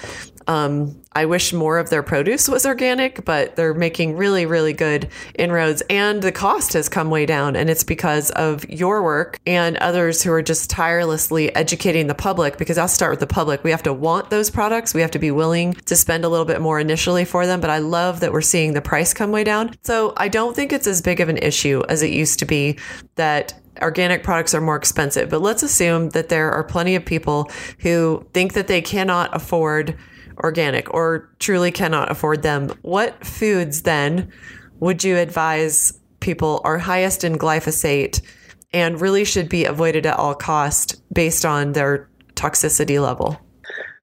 [0.47, 5.09] Um, I wish more of their produce was organic, but they're making really, really good
[5.35, 5.81] inroads.
[5.89, 7.55] And the cost has come way down.
[7.55, 12.57] And it's because of your work and others who are just tirelessly educating the public.
[12.57, 13.63] Because I'll start with the public.
[13.63, 16.45] We have to want those products, we have to be willing to spend a little
[16.45, 17.59] bit more initially for them.
[17.59, 19.75] But I love that we're seeing the price come way down.
[19.83, 22.77] So I don't think it's as big of an issue as it used to be
[23.15, 25.29] that organic products are more expensive.
[25.29, 27.49] But let's assume that there are plenty of people
[27.79, 29.97] who think that they cannot afford
[30.39, 32.69] organic or truly cannot afford them.
[32.81, 34.31] What foods then
[34.79, 38.21] would you advise people are highest in glyphosate
[38.71, 43.39] and really should be avoided at all cost based on their toxicity level?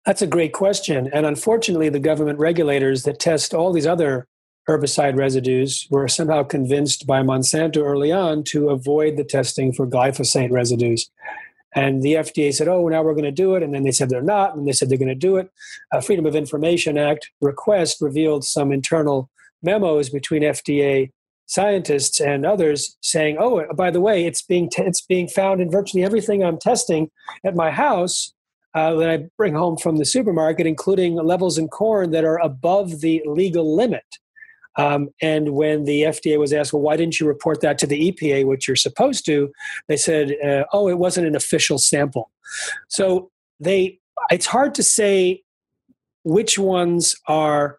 [0.05, 1.11] That's a great question.
[1.13, 4.27] And unfortunately, the government regulators that test all these other
[4.69, 10.51] herbicide residues were somehow convinced by Monsanto early on to avoid the testing for glyphosate
[10.51, 11.11] residues.
[11.77, 13.63] And the FDA said, oh, now we're going to do it.
[13.63, 14.57] And then they said they're not.
[14.57, 15.51] And they said they're going to do it.
[15.93, 19.31] A Freedom of Information Act request revealed some internal
[19.63, 21.13] memos between FDA
[21.45, 25.71] scientists and others saying, oh, by the way, it's being, t- it's being found in
[25.71, 27.11] virtually everything I'm testing
[27.45, 28.33] at my house
[28.75, 33.01] uh, that I bring home from the supermarket, including levels in corn that are above
[33.01, 34.05] the legal limit.
[34.77, 38.13] Um, and when the FDA was asked, well, why didn't you report that to the
[38.13, 39.51] EPA, which you're supposed to?
[39.89, 42.31] They said, uh, oh, it wasn't an official sample.
[42.89, 45.43] So they, it's hard to say
[46.25, 47.79] which ones are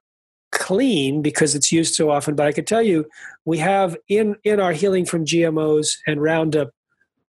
[0.52, 2.36] clean because it's used so often.
[2.36, 3.06] But I can tell you,
[3.46, 6.70] we have in in our healing from GMOs and Roundup.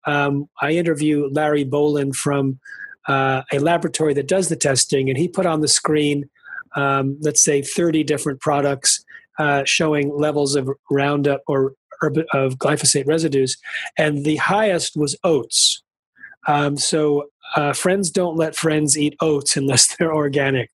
[0.07, 2.61] Um, I interview Larry Bohlen from
[3.09, 6.31] uh, a laboratory that does the testing, and he put on the screen,
[6.77, 9.05] um, let's say, 30 different products
[9.39, 11.75] uh, showing levels of Roundup or
[12.33, 13.57] of glyphosate residues,
[13.97, 15.83] and the highest was oats.
[16.47, 20.71] Um, so uh, friends don't let friends eat oats unless they're organic.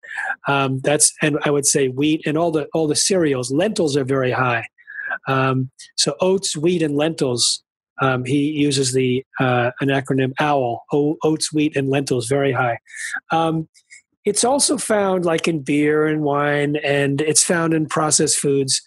[0.46, 3.51] Um, that's and I would say wheat and all the all the cereals.
[3.51, 4.66] Lentils are very high.
[5.29, 7.62] Um, so oats, wheat, and lentils.
[8.01, 12.27] Um, he uses the uh, an acronym OWL: o- oats, wheat, and lentils.
[12.27, 12.79] Very high.
[14.24, 18.80] It's also found like in beer and wine, and it's found in processed foods.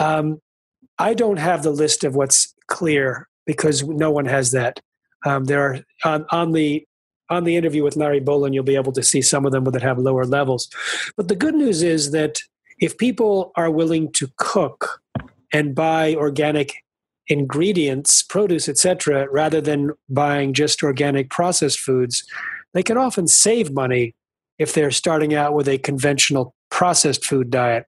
[0.00, 0.40] Um,
[0.98, 4.80] I don't have the list of what's clear because no one has that.
[5.26, 6.86] Um, there are on, on, the
[7.30, 9.82] on the interview with Larry Bohlen, you'll be able to see some of them that
[9.82, 10.68] have lower levels.
[11.16, 12.40] But the good news is that
[12.78, 15.00] if people are willing to cook
[15.52, 16.74] and buy organic
[17.28, 22.24] ingredients, produce, etc., rather than buying just organic processed foods,
[22.74, 24.14] they can often save money
[24.58, 27.86] if they're starting out with a conventional processed food diet.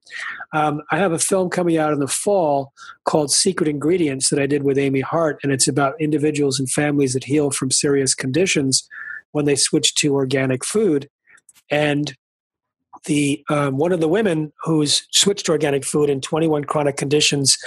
[0.52, 2.72] Um, I have a film coming out in the fall
[3.04, 7.12] called Secret Ingredients that I did with Amy Hart, and it's about individuals and families
[7.14, 8.88] that heal from serious conditions
[9.32, 11.08] when they switch to organic food.
[11.70, 12.14] And
[13.06, 17.58] the um, one of the women who's switched to organic food in 21 chronic conditions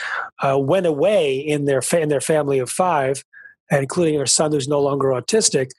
[0.42, 3.24] uh, went away in their fa- in their family of five,
[3.72, 5.72] including her son who's no longer autistic,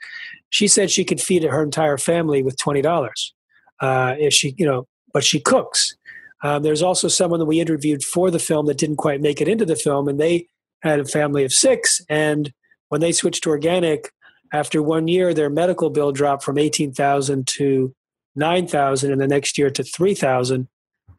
[0.50, 3.34] she said she could feed her entire family with twenty dollars
[3.80, 5.96] uh, if she, you know, but she cooks.
[6.42, 9.48] Um, there's also someone that we interviewed for the film that didn't quite make it
[9.48, 10.46] into the film, and they
[10.82, 12.00] had a family of six.
[12.08, 12.52] And
[12.88, 14.10] when they switched to organic,
[14.52, 17.94] after one year, their medical bill dropped from eighteen thousand to
[18.34, 20.68] nine thousand, and the next year to three thousand.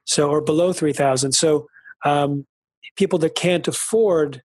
[0.06, 1.34] So, or below three thousand.
[1.34, 1.68] So,
[2.04, 2.46] um,
[2.98, 4.42] people that can't afford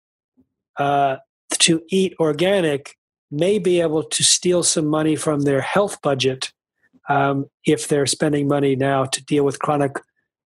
[0.78, 1.16] uh,
[1.58, 2.96] to eat organic
[3.30, 6.52] may be able to steal some money from their health budget
[7.08, 9.92] um, if they're spending money now to deal with chronic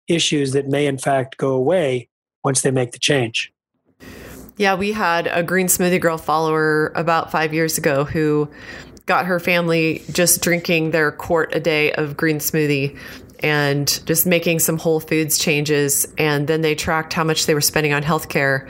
[0.07, 2.09] issues that may in fact go away
[2.43, 3.51] once they make the change.
[4.57, 8.49] Yeah, we had a Green Smoothie Girl follower about five years ago who
[9.05, 12.97] got her family just drinking their quart a day of green smoothie
[13.41, 16.07] and just making some whole foods changes.
[16.17, 18.69] And then they tracked how much they were spending on healthcare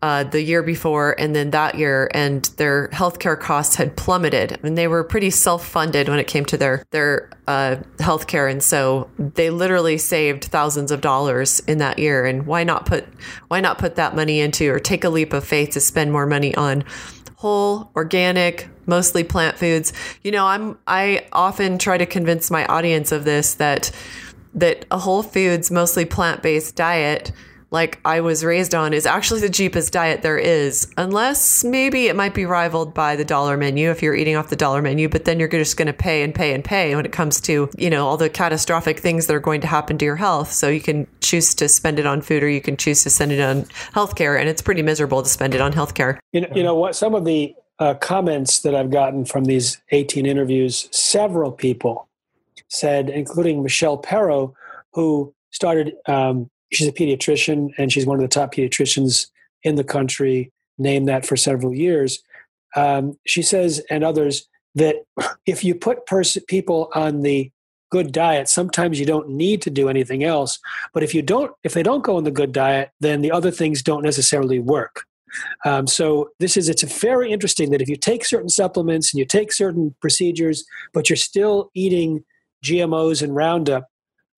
[0.00, 4.58] uh, the year before and then that year, and their healthcare costs had plummeted.
[4.62, 9.10] And they were pretty self-funded when it came to their their uh, healthcare, and so
[9.18, 12.26] they literally saved thousands of dollars in that year.
[12.26, 13.06] And why not put
[13.48, 16.26] why not put that money into or take a leap of faith to spend more
[16.26, 16.84] money on
[17.36, 19.92] whole, organic, mostly plant foods?
[20.22, 23.90] You know, I'm I often try to convince my audience of this that
[24.54, 27.32] that a whole foods, mostly plant based diet
[27.70, 32.16] like I was raised on is actually the cheapest diet there is, unless maybe it
[32.16, 35.26] might be rivaled by the dollar menu if you're eating off the dollar menu, but
[35.26, 37.90] then you're just going to pay and pay and pay when it comes to, you
[37.90, 40.52] know, all the catastrophic things that are going to happen to your health.
[40.52, 43.32] So you can choose to spend it on food or you can choose to spend
[43.32, 44.38] it on healthcare.
[44.38, 46.18] And it's pretty miserable to spend it on healthcare.
[46.32, 46.96] You know, you know what?
[46.96, 52.08] Some of the uh, comments that I've gotten from these 18 interviews, several people
[52.68, 54.54] said, including Michelle Perro,
[54.92, 59.26] who started, um, she's a pediatrician and she's one of the top pediatricians
[59.62, 62.22] in the country, named that for several years.
[62.76, 64.96] Um, she says, and others, that
[65.46, 67.50] if you put pers- people on the
[67.90, 70.58] good diet, sometimes you don't need to do anything else.
[70.92, 73.50] But if you don't, if they don't go on the good diet, then the other
[73.50, 75.04] things don't necessarily work.
[75.64, 79.24] Um, so this is it's very interesting that if you take certain supplements and you
[79.24, 82.24] take certain procedures, but you're still eating
[82.64, 83.88] GMOs and Roundup,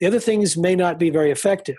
[0.01, 1.79] the other things may not be very effective.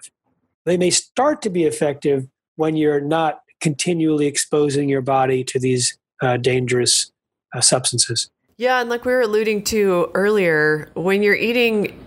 [0.65, 5.97] They may start to be effective when you're not continually exposing your body to these
[6.21, 7.11] uh, dangerous
[7.53, 8.29] uh, substances.
[8.57, 11.97] Yeah, and like we were alluding to earlier, when you're eating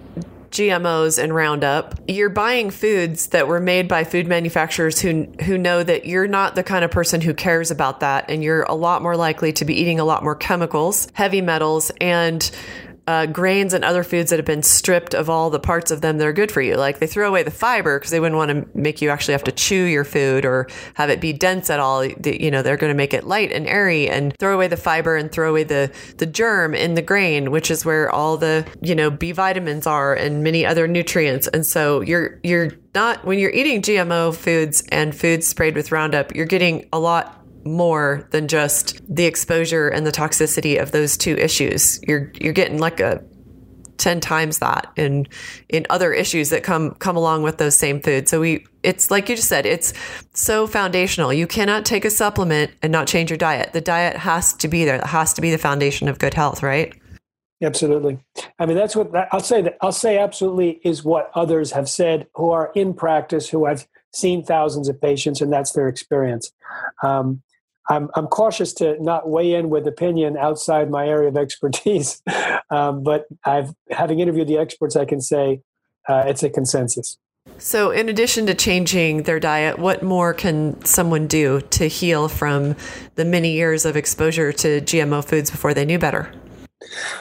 [0.54, 5.82] GMOs and Roundup, you're buying foods that were made by food manufacturers who who know
[5.82, 9.02] that you're not the kind of person who cares about that and you're a lot
[9.02, 12.52] more likely to be eating a lot more chemicals, heavy metals and
[13.06, 16.18] uh, grains and other foods that have been stripped of all the parts of them
[16.18, 16.76] that are good for you.
[16.76, 19.44] Like they throw away the fiber because they wouldn't want to make you actually have
[19.44, 22.04] to chew your food or have it be dense at all.
[22.04, 25.16] you know, they're going to make it light and airy and throw away the fiber
[25.16, 28.94] and throw away the, the germ in the grain, which is where all the, you
[28.94, 31.46] know, B vitamins are and many other nutrients.
[31.48, 36.34] And so you're, you're not, when you're eating GMO foods and foods sprayed with Roundup,
[36.34, 41.34] you're getting a lot more than just the exposure and the toxicity of those two
[41.36, 42.00] issues.
[42.06, 43.22] You're you're getting like a
[43.98, 45.26] 10 times that in
[45.68, 48.30] in other issues that come come along with those same foods.
[48.30, 49.92] So we it's like you just said, it's
[50.34, 51.32] so foundational.
[51.32, 53.72] You cannot take a supplement and not change your diet.
[53.72, 54.96] The diet has to be there.
[54.96, 56.94] It has to be the foundation of good health, right?
[57.62, 58.18] Absolutely.
[58.58, 59.62] I mean, that's what I'll say.
[59.62, 63.86] That I'll say absolutely is what others have said who are in practice, who I've
[64.12, 66.52] seen thousands of patients, and that's their experience.
[67.02, 67.42] Um,
[67.88, 72.22] I'm, I'm cautious to not weigh in with opinion outside my area of expertise,
[72.70, 75.60] um, but I've having interviewed the experts, I can say
[76.08, 77.18] uh, it's a consensus.
[77.58, 82.74] So, in addition to changing their diet, what more can someone do to heal from
[83.16, 86.32] the many years of exposure to GMO foods before they knew better?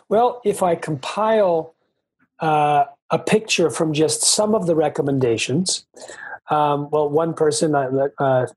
[0.08, 1.76] Well, if I compile
[2.40, 5.86] uh, a picture from just some of the recommendations,
[6.50, 8.48] um, well, one person, uh, uh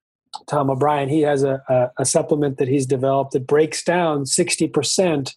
[0.46, 5.34] Tom O'Bryan, he has a, a, a supplement that he's developed that breaks down 60%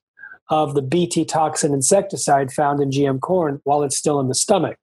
[0.49, 4.77] of the Bt toxin insecticide found in GM corn while it's still in the stomach.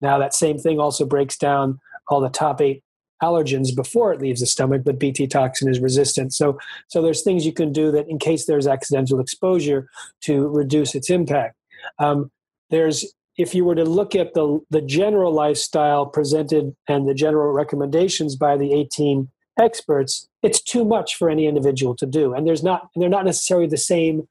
[0.00, 2.82] Now, that same thing also breaks down all the top eight
[3.22, 6.34] allergens before it leaves the stomach, but Bt toxin is resistant.
[6.34, 6.58] So,
[6.88, 9.88] so there's things you can do that in case there's accidental exposure
[10.22, 11.56] to reduce its impact.
[11.98, 12.30] Um,
[12.70, 17.52] there's if you were to look at the the general lifestyle presented and the general
[17.52, 19.28] recommendations by the 18
[19.58, 22.34] experts, it's too much for any individual to do.
[22.34, 24.28] And there's not, they're not necessarily the same,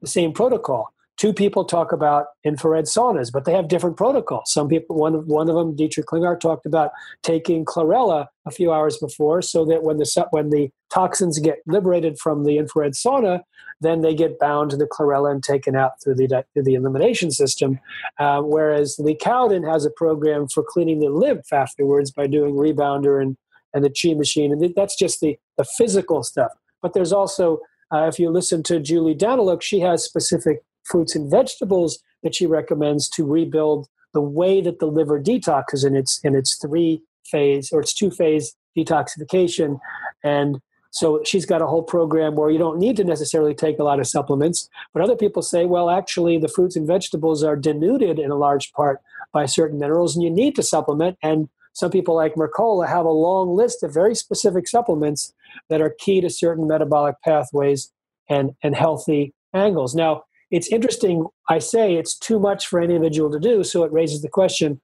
[0.00, 0.92] the same protocol.
[1.18, 4.50] Two people talk about infrared saunas, but they have different protocols.
[4.50, 6.90] Some people, one of one of them, Dietrich Klinghardt, talked about
[7.22, 12.18] taking chlorella a few hours before, so that when the when the toxins get liberated
[12.18, 13.42] from the infrared sauna,
[13.82, 17.30] then they get bound to the chlorella and taken out through the through the elimination
[17.30, 17.78] system.
[18.18, 23.20] Uh, whereas Lee Cowden has a program for cleaning the lymph afterwards by doing rebounder
[23.20, 23.36] and
[23.74, 24.52] and the chi machine.
[24.52, 26.52] And that's just the, the physical stuff.
[26.80, 27.60] But there's also,
[27.92, 32.46] uh, if you listen to Julie Daniluk, she has specific fruits and vegetables that she
[32.46, 37.70] recommends to rebuild the way that the liver detoxes in its in its three phase
[37.72, 39.78] or its two phase detoxification.
[40.22, 40.60] And
[40.90, 43.98] so she's got a whole program where you don't need to necessarily take a lot
[43.98, 44.68] of supplements.
[44.92, 48.72] But other people say, well, actually, the fruits and vegetables are denuded in a large
[48.72, 49.00] part
[49.32, 51.16] by certain minerals, and you need to supplement.
[51.22, 55.32] And some people like Mercola have a long list of very specific supplements
[55.68, 57.92] that are key to certain metabolic pathways
[58.28, 59.94] and, and healthy angles.
[59.94, 61.26] Now, it's interesting.
[61.48, 64.80] I say it's too much for any individual to do, so it raises the question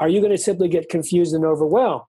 [0.00, 2.06] are you going to simply get confused and overwhelmed?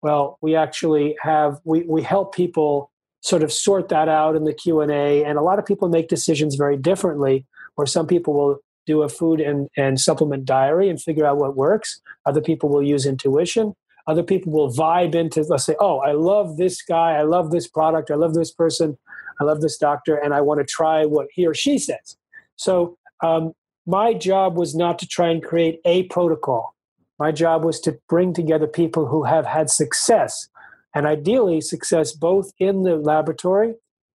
[0.00, 4.52] Well, we actually have, we, we help people sort of sort that out in the
[4.52, 9.02] q&a and a lot of people make decisions very differently where some people will do
[9.02, 12.00] a food and, and supplement diary and figure out what works.
[12.26, 13.74] Other people will use intuition.
[14.06, 17.12] Other people will vibe into, let's say, oh, I love this guy.
[17.12, 18.10] I love this product.
[18.10, 18.98] I love this person.
[19.40, 20.16] I love this doctor.
[20.16, 22.16] And I want to try what he or she says.
[22.56, 23.52] So um,
[23.86, 26.74] my job was not to try and create a protocol.
[27.18, 30.48] My job was to bring together people who have had success
[30.94, 33.74] and ideally success both in the laboratory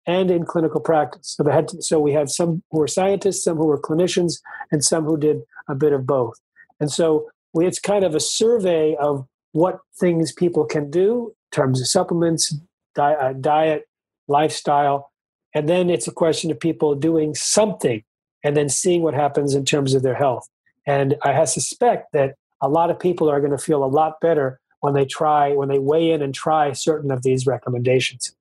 [0.05, 1.35] and in clinical practice.
[1.37, 4.39] So, to, so we had some who were scientists, some who were clinicians,
[4.71, 6.39] and some who did a bit of both.
[6.79, 11.55] And so we, it's kind of a survey of what things people can do in
[11.55, 12.55] terms of supplements,
[12.95, 13.87] di- uh, diet,
[14.27, 15.11] lifestyle,
[15.53, 18.03] and then it's a question of people doing something
[18.43, 20.47] and then seeing what happens in terms of their health.
[20.85, 24.59] And I suspect that a lot of people are going to feel a lot better
[24.81, 28.35] when they try, when they weigh in and try certain of these recommendations.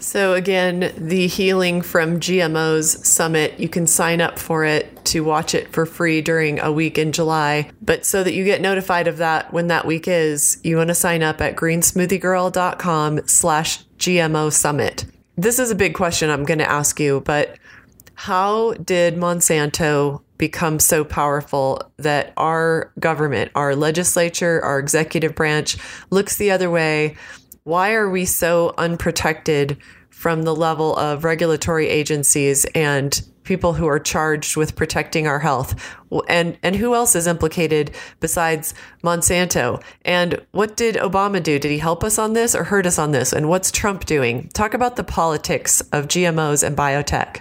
[0.00, 5.54] So, again, the Healing from GMOs Summit, you can sign up for it to watch
[5.54, 7.70] it for free during a week in July.
[7.82, 10.94] But so that you get notified of that when that week is, you want to
[10.94, 15.04] sign up at greensmoothiegirl.com slash GMO Summit.
[15.36, 17.56] This is a big question I'm going to ask you, but
[18.14, 25.76] how did Monsanto become so powerful that our government, our legislature, our executive branch
[26.10, 27.16] looks the other way
[27.64, 29.76] why are we so unprotected
[30.08, 35.74] from the level of regulatory agencies and people who are charged with protecting our health
[36.28, 37.90] and and who else is implicated
[38.20, 42.86] besides Monsanto and what did Obama do did he help us on this or hurt
[42.86, 47.40] us on this and what's Trump doing talk about the politics of GMOs and biotech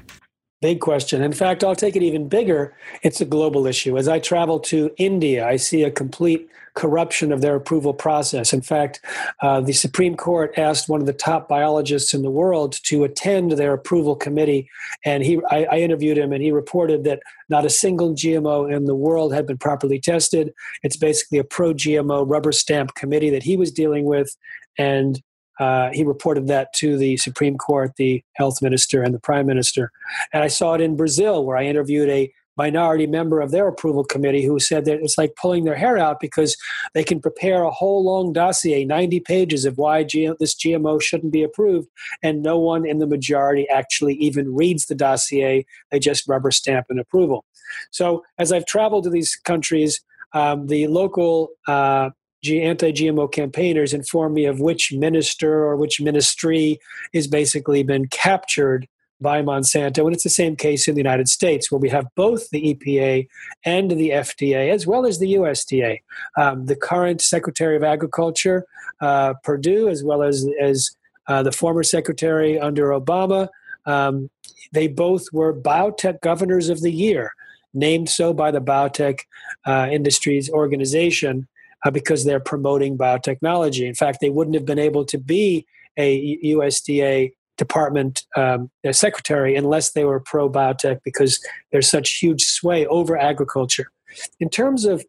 [0.62, 1.22] Big question.
[1.22, 2.76] In fact, I'll take it even bigger.
[3.02, 3.98] It's a global issue.
[3.98, 8.54] As I travel to India, I see a complete corruption of their approval process.
[8.54, 9.04] In fact,
[9.42, 13.52] uh, the Supreme Court asked one of the top biologists in the world to attend
[13.52, 14.70] their approval committee,
[15.06, 18.86] and he I, I interviewed him, and he reported that not a single GMO in
[18.86, 20.54] the world had been properly tested.
[20.84, 24.36] It's basically a pro-GMO rubber stamp committee that he was dealing with,
[24.78, 25.22] and
[25.60, 29.92] uh, he reported that to the Supreme Court, the health minister, and the prime minister.
[30.32, 34.04] And I saw it in Brazil, where I interviewed a minority member of their approval
[34.04, 36.58] committee who said that it's like pulling their hair out because
[36.94, 41.32] they can prepare a whole long dossier, 90 pages of why G- this GMO shouldn't
[41.32, 41.88] be approved,
[42.22, 45.66] and no one in the majority actually even reads the dossier.
[45.90, 47.46] They just rubber stamp an approval.
[47.92, 50.02] So as I've traveled to these countries,
[50.34, 52.10] um, the local uh,
[52.46, 56.78] anti-GMO campaigners inform me of which minister or which ministry
[57.14, 58.88] is basically been captured
[59.22, 60.06] by Monsanto.
[60.06, 63.28] And it's the same case in the United States, where we have both the EPA
[63.66, 66.00] and the FDA, as well as the USDA.
[66.38, 68.66] Um, the current Secretary of Agriculture,
[69.02, 70.92] uh, Perdue, as well as, as
[71.28, 73.50] uh, the former secretary under Obama,
[73.86, 74.30] um,
[74.72, 77.34] they both were biotech governors of the year,
[77.74, 79.20] named so by the Biotech
[79.66, 81.48] uh, Industries Organization.
[81.86, 83.88] Uh, because they're promoting biotechnology.
[83.88, 85.66] In fact, they wouldn't have been able to be
[85.96, 91.40] a USDA department um, secretary unless they were pro biotech because
[91.72, 93.92] there's such huge sway over agriculture.
[94.40, 95.06] In terms of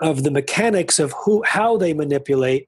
[0.00, 2.66] of the mechanics of who how they manipulate,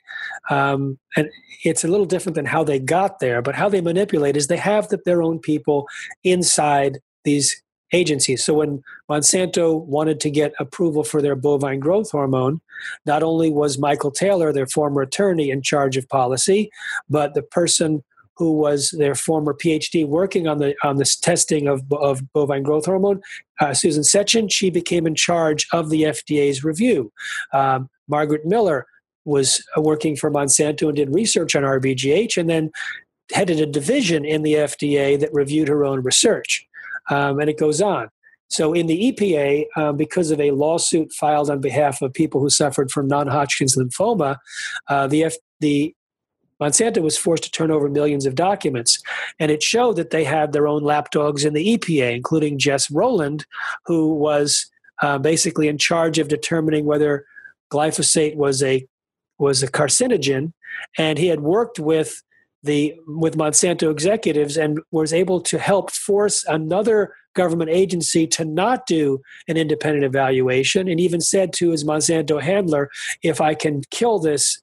[0.50, 1.28] um, and
[1.64, 3.40] it's a little different than how they got there.
[3.40, 5.88] But how they manipulate is they have the, their own people
[6.22, 7.62] inside these
[7.92, 8.44] agencies.
[8.44, 12.60] So when Monsanto wanted to get approval for their bovine growth hormone,
[13.06, 16.70] not only was Michael Taylor, their former attorney, in charge of policy,
[17.08, 18.02] but the person
[18.37, 22.87] who was their former PhD working on the on this testing of, of bovine growth
[22.87, 23.20] hormone,
[23.61, 27.12] uh, Susan Sechen, she became in charge of the FDA's review.
[27.53, 28.87] Um, Margaret Miller
[29.24, 32.70] was working for Monsanto and did research on RBGH, and then
[33.32, 36.66] headed a division in the FDA that reviewed her own research.
[37.11, 38.09] Um, and it goes on.
[38.49, 42.51] So, in the EPA, um, because of a lawsuit filed on behalf of people who
[42.51, 44.37] suffered from non Hodgkin's lymphoma,
[44.89, 45.95] uh, the, F- the
[46.61, 49.02] Monsanto was forced to turn over millions of documents.
[49.38, 53.44] And it showed that they had their own lapdogs in the EPA, including Jess Rowland,
[53.86, 54.70] who was
[55.02, 57.26] uh, basically in charge of determining whether
[57.72, 58.86] glyphosate was a
[59.38, 60.52] was a carcinogen.
[60.96, 62.22] And he had worked with
[62.62, 68.86] the with Monsanto executives and was able to help force another government agency to not
[68.86, 72.90] do an independent evaluation and even said to his Monsanto handler,
[73.22, 74.62] if I can kill this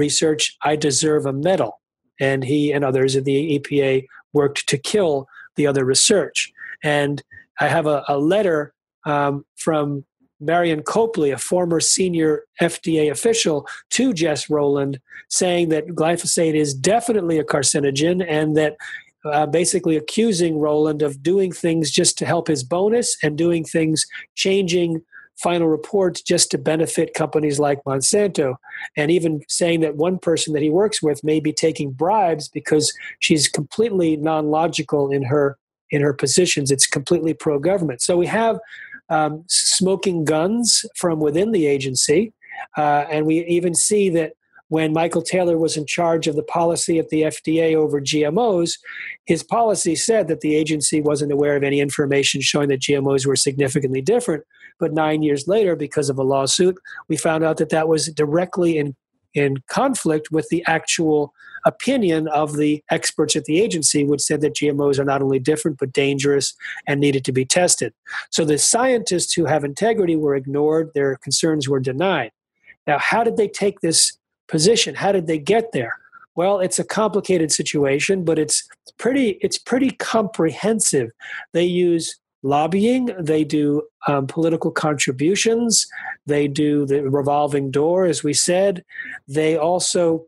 [0.00, 1.80] research, I deserve a medal.
[2.18, 5.26] And he and others at the EPA worked to kill
[5.56, 6.52] the other research.
[6.82, 7.22] And
[7.60, 8.74] I have a, a letter
[9.04, 10.04] um, from
[10.40, 14.98] Marion Copley, a former senior FDA official, to Jess Rowland,
[15.28, 18.76] saying that glyphosate is definitely a carcinogen and that
[19.24, 24.06] uh, basically accusing Rowland of doing things just to help his bonus and doing things
[24.34, 25.02] changing
[25.42, 28.56] final reports just to benefit companies like Monsanto,
[28.96, 32.92] and even saying that one person that he works with may be taking bribes because
[33.20, 35.58] she's completely non-logical in her
[35.90, 36.70] in her positions.
[36.70, 38.00] It's completely pro-government.
[38.00, 38.60] So we have
[39.08, 42.32] um, smoking guns from within the agency,
[42.76, 44.34] uh, and we even see that
[44.70, 48.78] when Michael Taylor was in charge of the policy at the FDA over GMOs,
[49.26, 53.34] his policy said that the agency wasn't aware of any information showing that GMOs were
[53.34, 54.44] significantly different.
[54.80, 56.76] But nine years later, because of a lawsuit,
[57.08, 58.96] we found out that that was directly in
[59.32, 61.32] in conflict with the actual
[61.64, 65.78] opinion of the experts at the agency, which said that GMOs are not only different
[65.78, 66.54] but dangerous
[66.86, 67.92] and needed to be tested.
[68.30, 72.32] So the scientists who have integrity were ignored, their concerns were denied.
[72.86, 74.16] Now, how did they take this
[74.48, 74.94] position?
[74.94, 75.94] How did they get there?
[76.34, 78.66] Well, it's a complicated situation, but it's
[78.98, 81.10] pretty it's pretty comprehensive.
[81.52, 85.86] They use lobbying, they do um, political contributions,
[86.26, 88.84] they do the revolving door, as we said.
[89.28, 90.26] They also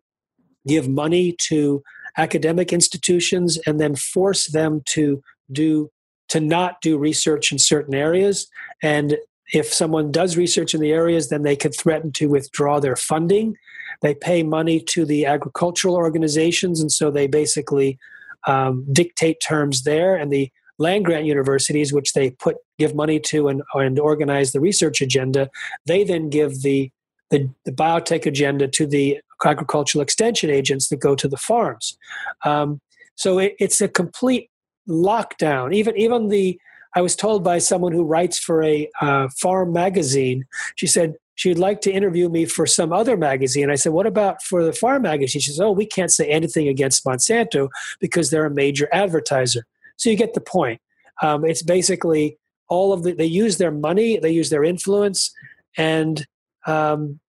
[0.66, 1.82] give money to
[2.16, 5.90] academic institutions and then force them to do
[6.28, 8.48] to not do research in certain areas.
[8.82, 9.18] And
[9.52, 13.56] if someone does research in the areas then they could threaten to withdraw their funding.
[14.00, 17.98] They pay money to the agricultural organizations and so they basically
[18.46, 20.50] um, dictate terms there and the
[20.82, 25.48] land grant universities which they put give money to and, and organize the research agenda
[25.86, 26.90] they then give the
[27.32, 31.98] the, the biotech agenda to the agricultural extension agents that go to the farms.
[32.44, 32.80] Um,
[33.16, 34.50] so it, it's a complete
[34.88, 35.74] lockdown.
[35.74, 36.58] Even even the
[36.94, 40.44] I was told by someone who writes for a uh, farm magazine.
[40.76, 43.70] She said she'd like to interview me for some other magazine.
[43.70, 46.68] I said, "What about for the farm magazine?" She says, "Oh, we can't say anything
[46.68, 47.68] against Monsanto
[47.98, 49.64] because they're a major advertiser."
[49.96, 50.80] So you get the point.
[51.22, 52.38] Um, it's basically
[52.68, 55.32] all of the they use their money, they use their influence,
[55.76, 56.26] and
[56.66, 57.20] um,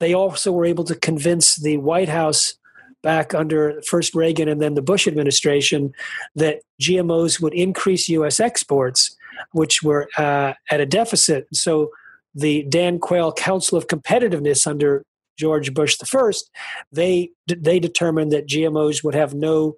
[0.00, 2.54] they also were able to convince the White House
[3.02, 5.92] back under first Reagan and then the Bush administration
[6.36, 8.38] that GMOs would increase U.S.
[8.38, 9.16] exports,
[9.52, 11.46] which were uh, at a deficit.
[11.52, 11.90] So
[12.34, 15.04] the Dan Quayle Council of Competitiveness under
[15.38, 16.50] George Bush the first,
[16.92, 19.74] they they determined that GMOs would have no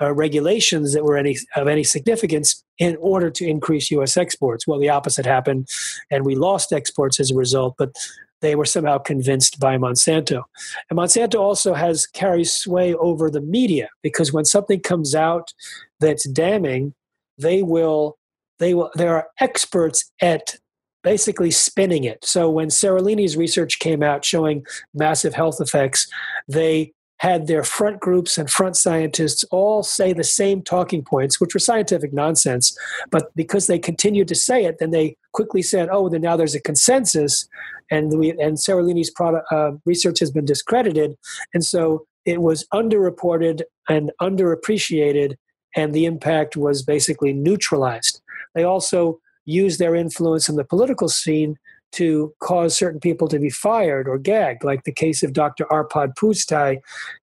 [0.00, 4.16] uh, regulations that were any of any significance in order to increase U.S.
[4.16, 4.66] exports.
[4.66, 5.68] Well, the opposite happened,
[6.10, 7.74] and we lost exports as a result.
[7.78, 7.94] But
[8.40, 10.44] they were somehow convinced by Monsanto.
[10.90, 15.52] And Monsanto also has carries sway over the media because when something comes out
[16.00, 16.94] that's damning,
[17.36, 18.16] they will
[18.58, 20.56] they will there are experts at
[21.02, 22.24] basically spinning it.
[22.24, 26.06] So when Seralini's research came out showing massive health effects,
[26.48, 31.54] they had their front groups and front scientists all say the same talking points, which
[31.54, 32.76] were scientific nonsense.
[33.10, 36.54] But because they continued to say it, then they quickly said, "Oh, then now there's
[36.54, 37.48] a consensus,"
[37.90, 41.16] and we and Seralini's product uh, research has been discredited,
[41.52, 45.36] and so it was underreported and underappreciated,
[45.74, 48.20] and the impact was basically neutralized.
[48.54, 51.56] They also used their influence in the political scene
[51.92, 55.64] to cause certain people to be fired or gagged, like the case of Dr.
[55.66, 56.78] Arpad Pusztai,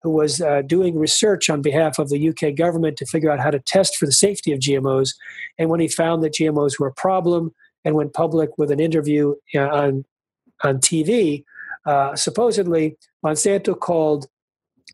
[0.03, 3.51] who was uh, doing research on behalf of the UK government to figure out how
[3.51, 5.15] to test for the safety of GMOs.
[5.59, 7.55] And when he found that GMOs were a problem
[7.85, 10.05] and went public with an interview uh, on,
[10.63, 11.45] on TV,
[11.85, 14.27] uh, supposedly Monsanto called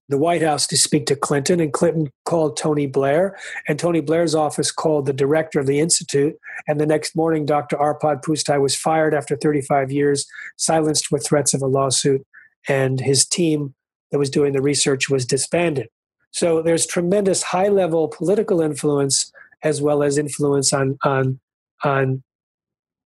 [0.08, 3.36] the White House to speak to Clinton, and Clinton called Tony Blair,
[3.66, 6.36] and Tony Blair's office called the director of the institute.
[6.66, 7.76] And the next morning, Dr.
[7.76, 12.26] Arpad Pusztai was fired after 35 years, silenced with threats of a lawsuit,
[12.68, 13.74] and his team
[14.10, 15.88] that was doing the research was disbanded.
[16.30, 19.32] So there's tremendous high-level political influence
[19.62, 21.40] as well as influence on on
[21.84, 22.22] on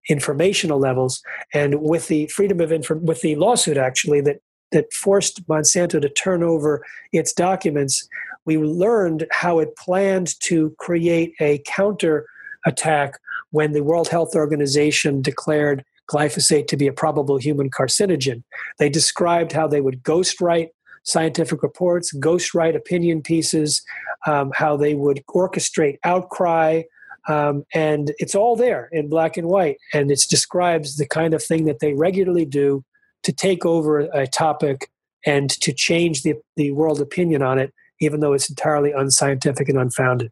[0.08, 1.22] informational levels.
[1.54, 4.40] And with the freedom of info, with the lawsuit actually that
[4.72, 8.08] that forced Monsanto to turn over its documents,
[8.44, 12.26] we learned how it planned to create a counter
[12.66, 13.18] attack
[13.50, 18.42] when the World Health Organization declared glyphosate to be a probable human carcinogen.
[18.78, 20.68] They described how they would ghostwrite
[21.04, 23.82] scientific reports, ghostwrite opinion pieces,
[24.26, 26.82] um, how they would orchestrate outcry.
[27.28, 29.76] Um, and it's all there in black and white.
[29.92, 32.84] And it describes the kind of thing that they regularly do
[33.24, 34.90] to take over a topic
[35.24, 39.78] and to change the, the world opinion on it, even though it's entirely unscientific and
[39.78, 40.30] unfounded.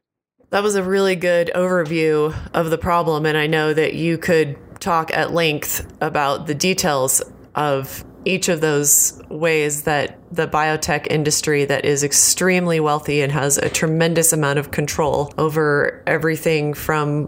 [0.51, 3.25] That was a really good overview of the problem.
[3.25, 7.23] And I know that you could talk at length about the details
[7.55, 13.57] of each of those ways that the biotech industry that is extremely wealthy and has
[13.57, 17.27] a tremendous amount of control over everything from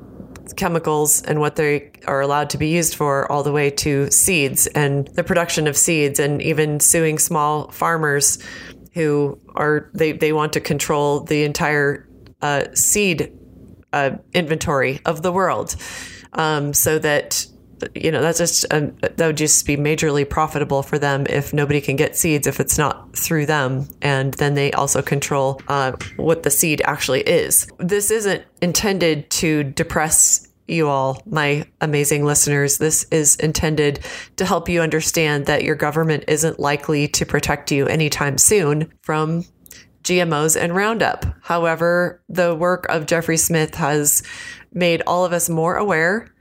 [0.56, 4.66] chemicals and what they are allowed to be used for, all the way to seeds
[4.68, 8.38] and the production of seeds, and even suing small farmers
[8.94, 12.08] who are they, they want to control the entire
[12.42, 13.32] uh, seed
[13.92, 15.76] uh, inventory of the world,
[16.34, 17.46] um, so that
[17.94, 21.80] you know that's just um, that would just be majorly profitable for them if nobody
[21.80, 26.42] can get seeds if it's not through them and then they also control uh, what
[26.42, 32.78] the seed actually is this isn't intended to depress you all, my amazing listeners.
[32.78, 34.00] This is intended
[34.36, 39.44] to help you understand that your government isn't likely to protect you anytime soon from
[40.04, 41.24] GMOs and Roundup.
[41.42, 44.22] However, the work of Jeffrey Smith has
[44.72, 46.32] made all of us more aware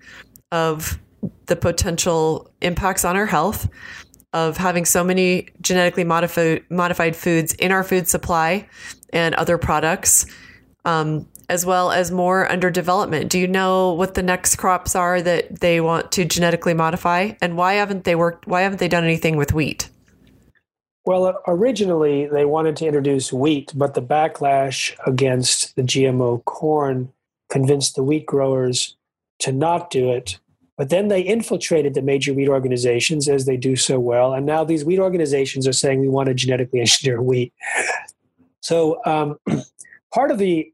[0.51, 0.99] of
[1.45, 3.69] the potential impacts on our health
[4.33, 8.67] of having so many genetically modified modified foods in our food supply
[9.11, 10.25] and other products,
[10.85, 13.29] um, as well as more under development.
[13.29, 17.57] Do you know what the next crops are that they want to genetically modify, and
[17.57, 18.47] why haven't they worked?
[18.47, 19.89] Why haven't they done anything with wheat?
[21.03, 27.11] Well, originally they wanted to introduce wheat, but the backlash against the GMO corn
[27.49, 28.95] convinced the wheat growers
[29.39, 30.39] to not do it.
[30.81, 34.33] But then they infiltrated the major wheat organizations as they do so well.
[34.33, 37.53] And now these wheat organizations are saying we want to genetically engineer wheat.
[38.61, 39.37] So um,
[40.11, 40.73] part of the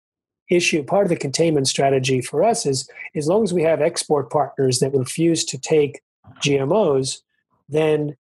[0.50, 4.32] issue, part of the containment strategy for us is as long as we have export
[4.32, 6.00] partners that refuse to take
[6.40, 7.20] GMOs,
[7.68, 8.16] then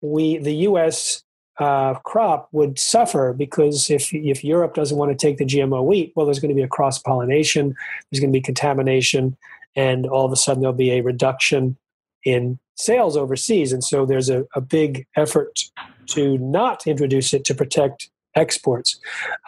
[0.00, 1.24] we the U.S.
[1.58, 6.10] Uh, crop would suffer because if if Europe doesn't want to take the GMO wheat,
[6.16, 7.74] well, there's going to be a cross pollination,
[8.10, 9.36] there's going to be contamination,
[9.78, 11.76] and all of a sudden there'll be a reduction
[12.24, 15.60] in sales overseas, and so there's a, a big effort
[16.08, 18.98] to not introduce it to protect exports.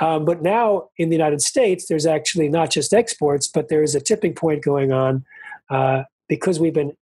[0.00, 3.96] Um, but now in the United States, there's actually not just exports, but there is
[3.96, 5.24] a tipping point going on
[5.68, 6.96] uh, because we've been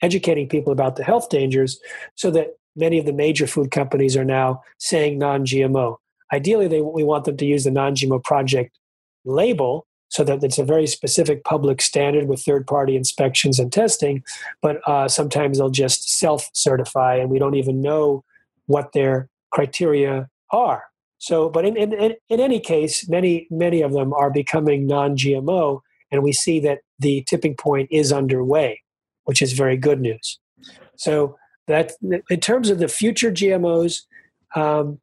[0.00, 1.80] educating people about the health dangers
[2.14, 5.96] so that many of the major food companies are now saying non GMO.
[6.32, 8.78] Ideally, they, we want them to use the non GMO project
[9.24, 14.22] label so that it's a very specific public standard with third party inspections and testing.
[14.60, 18.24] But uh, sometimes they'll just self certify, and we don't even know
[18.66, 20.84] what their criteria are.
[21.18, 25.80] So, but in, in, in any case, many, many of them are becoming non GMO,
[26.10, 28.82] and we see that the tipping point is underway,
[29.24, 30.38] which is very good news.
[30.96, 31.36] So,
[31.68, 31.92] that
[32.30, 34.00] in terms of the future GMOs,
[34.56, 34.98] um,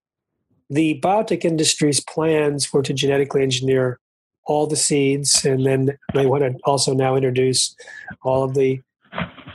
[0.69, 3.99] the biotech industry's plans were to genetically engineer
[4.47, 7.75] all the seeds, and then they want to also now introduce
[8.23, 8.81] all of the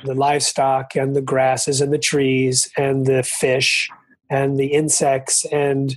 [0.05, 3.89] the livestock and the grasses and the trees and the fish
[4.31, 5.97] and the insects and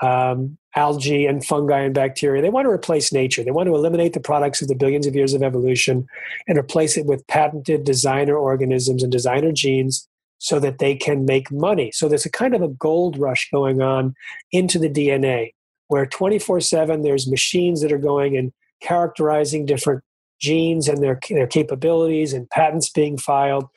[0.00, 2.42] um, algae and fungi and bacteria.
[2.42, 3.44] They want to replace nature.
[3.44, 6.06] They want to eliminate the products of the billions of years of evolution
[6.48, 10.08] and replace it with patented designer organisms and designer genes
[10.38, 11.90] so that they can make money.
[11.92, 14.14] So there's a kind of a gold rush going on
[14.52, 15.52] into the DNA
[15.94, 20.02] where 24 7 there's machines that are going and characterizing different
[20.40, 23.68] genes and their, their capabilities and patents being filed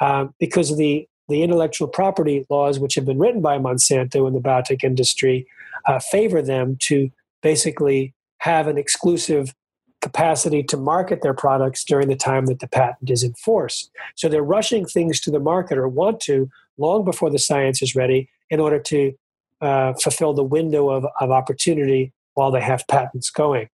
[0.00, 4.34] um, because of the, the intellectual property laws which have been written by Monsanto and
[4.34, 5.46] the biotech industry
[5.86, 7.08] uh, favor them to
[7.40, 9.54] basically have an exclusive
[10.00, 13.88] capacity to market their products during the time that the patent is in force.
[14.16, 17.94] So they're rushing things to the market or want to long before the science is
[17.94, 19.12] ready in order to
[19.60, 23.68] uh, fulfill the window of, of opportunity while they have patents going.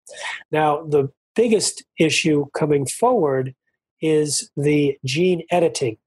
[0.51, 3.55] Now, the biggest issue coming forward
[4.01, 5.99] is the gene editing.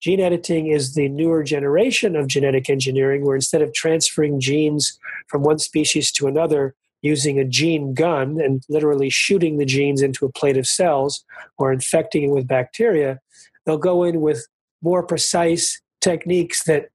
[0.00, 5.42] Gene editing is the newer generation of genetic engineering, where instead of transferring genes from
[5.42, 10.32] one species to another using a gene gun and literally shooting the genes into a
[10.32, 11.24] plate of cells
[11.58, 13.18] or infecting it with bacteria,
[13.64, 14.46] they'll go in with
[14.82, 16.90] more precise techniques that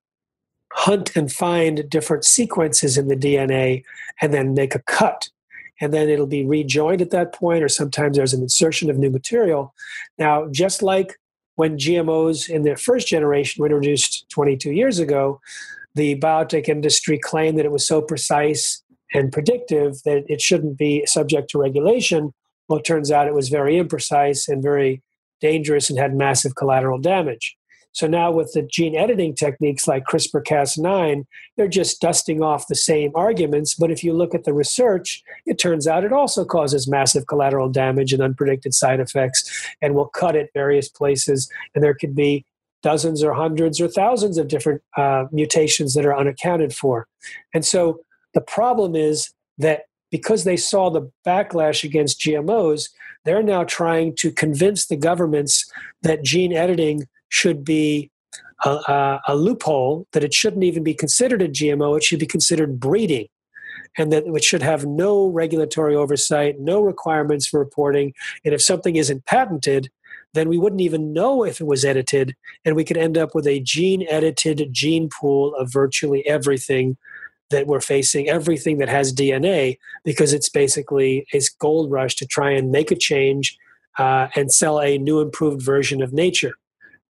[0.74, 3.84] hunt and find different sequences in the DNA
[4.22, 5.30] and then make a cut.
[5.82, 9.10] And then it'll be rejoined at that point, or sometimes there's an insertion of new
[9.10, 9.74] material.
[10.18, 11.18] Now, just like
[11.56, 15.40] when GMOs in their first generation were introduced 22 years ago,
[15.96, 21.06] the biotech industry claimed that it was so precise and predictive that it shouldn't be
[21.06, 22.34] subject to regulation.
[22.68, 25.02] Well, it turns out it was very imprecise and very
[25.42, 27.58] dangerous and had massive collateral damage.
[27.92, 31.26] So now with the gene editing techniques like CRISPR Cas9,
[31.58, 33.74] they're just dusting off the same arguments.
[33.74, 37.70] But if you look at the research, it turns out it also causes massive collateral
[37.70, 41.50] damage and unpredicted side effects and will cut at various places.
[41.74, 42.46] And there could be
[42.82, 47.08] dozens or hundreds or thousands of different uh, mutations that are unaccounted for.
[47.54, 48.02] And so
[48.34, 52.90] the problem is that because they saw the backlash against GMOs,
[53.26, 55.70] they're now trying to convince the governments
[56.02, 58.12] that gene editing should be
[58.66, 62.26] a, a, a, loophole, that it shouldn't even be considered a GMO, it should be
[62.26, 63.28] considered breeding,
[63.98, 68.14] and that it should have no regulatory oversight, no requirements for reporting.
[68.44, 69.90] And if something isn't patented,
[70.34, 73.48] then we wouldn't even know if it was edited, and we could end up with
[73.48, 76.98] a gene edited gene pool of virtually everything
[77.50, 82.52] that we're facing, everything that has DNA, because it's basically a gold rush to try
[82.52, 83.58] and make a change
[83.98, 86.54] uh, and sell a new improved version of nature.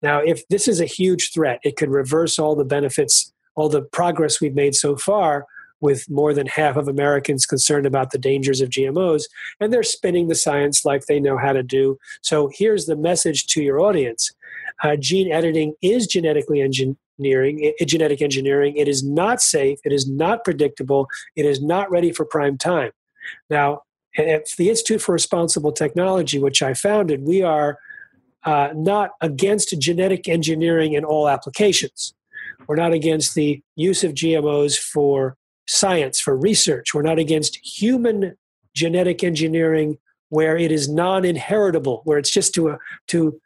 [0.02, 3.82] Now, if this is a huge threat, it could reverse all the benefits, all the
[3.82, 5.46] progress we've made so far
[5.82, 9.24] with more than half of Americans concerned about the dangers of GMOs,
[9.60, 11.98] and they're spinning the science like they know how to do.
[12.22, 14.32] So here's the message to your audience
[14.84, 18.76] uh, gene editing is genetically engineering, genetic engineering.
[18.78, 22.92] It is not safe, it is not predictable, it is not ready for prime time.
[23.50, 23.82] Now,
[24.18, 27.78] at the Institute for Responsible Technology, which I founded, we are
[28.46, 32.14] uh, not against genetic engineering in all applications.
[32.68, 35.36] We're not against the use of GMOs for
[35.68, 36.94] science, for research.
[36.94, 38.36] We're not against human
[38.74, 39.98] genetic engineering
[40.30, 43.40] where it is non-inheritable, where it's just to a, to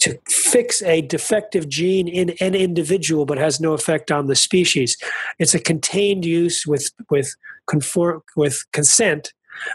[0.00, 4.96] to fix a defective gene in an individual but has no effect on the species.
[5.38, 7.34] It's a contained use with with
[7.66, 9.32] conform with consent,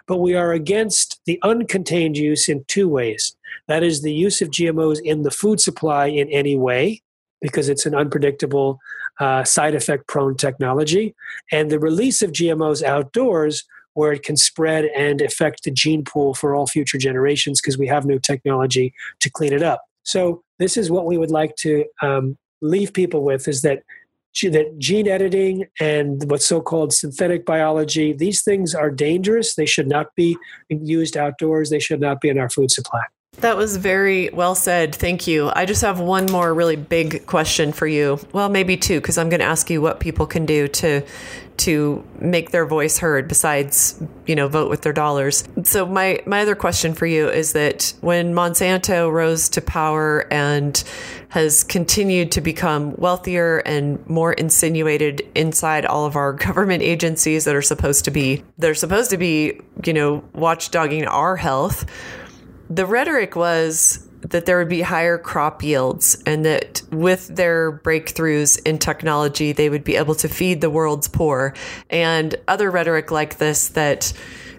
[0.07, 3.35] but we are against the uncontained use in two ways.
[3.67, 7.01] That is the use of GMOs in the food supply in any way,
[7.41, 8.79] because it's an unpredictable,
[9.19, 11.15] uh, side effect prone technology,
[11.51, 13.63] and the release of GMOs outdoors
[13.93, 17.87] where it can spread and affect the gene pool for all future generations because we
[17.87, 19.81] have no technology to clean it up.
[20.03, 23.81] So this is what we would like to um, leave people with: is that
[24.45, 30.13] that gene editing and what's so-called synthetic biology these things are dangerous they should not
[30.15, 30.37] be
[30.69, 33.01] used outdoors they should not be in our food supply
[33.39, 34.95] that was very well said.
[34.95, 35.51] Thank you.
[35.55, 38.19] I just have one more really big question for you.
[38.33, 41.03] Well, maybe two, because I'm going to ask you what people can do to
[41.57, 45.43] to make their voice heard besides, you know, vote with their dollars.
[45.63, 50.83] So my my other question for you is that when Monsanto rose to power and
[51.29, 57.55] has continued to become wealthier and more insinuated inside all of our government agencies that
[57.55, 61.85] are supposed to be they're supposed to be, you know, watchdogging our health
[62.69, 68.59] the rhetoric was that there would be higher crop yields and that with their breakthroughs
[68.65, 71.53] in technology, they would be able to feed the world's poor.
[71.89, 74.13] And other rhetoric like this that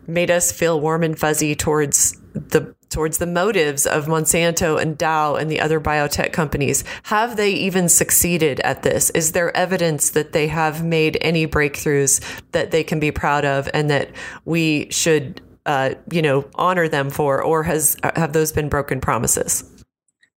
[0.06, 5.34] made us feel warm and fuzzy towards the towards the motives of Monsanto and Dow
[5.34, 6.84] and the other biotech companies.
[7.04, 9.10] Have they even succeeded at this?
[9.10, 12.20] Is there evidence that they have made any breakthroughs
[12.52, 14.10] that they can be proud of and that
[14.46, 19.62] we should uh, you know, honor them for, or has have those been broken promises?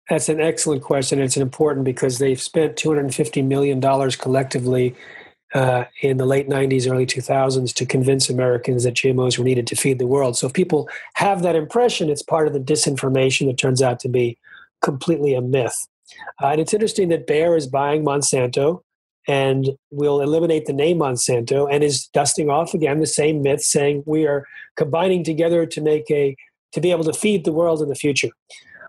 [0.10, 1.20] That's an excellent question.
[1.20, 4.96] It's important because they've spent 250 million dollars collectively
[5.54, 9.76] uh, in the late 90s, early 2000s to convince Americans that GMOs were needed to
[9.76, 10.36] feed the world.
[10.36, 14.10] So if people have that impression, it's part of the disinformation that turns out to
[14.10, 14.38] be
[14.82, 15.88] completely a myth.
[16.42, 18.82] Uh, and it's interesting that Bayer is buying Monsanto
[19.28, 24.04] and we'll eliminate the name Monsanto and is dusting off again the same myth, saying
[24.06, 24.46] we are
[24.76, 26.36] combining together to make a
[26.72, 28.30] to be able to feed the world in the future.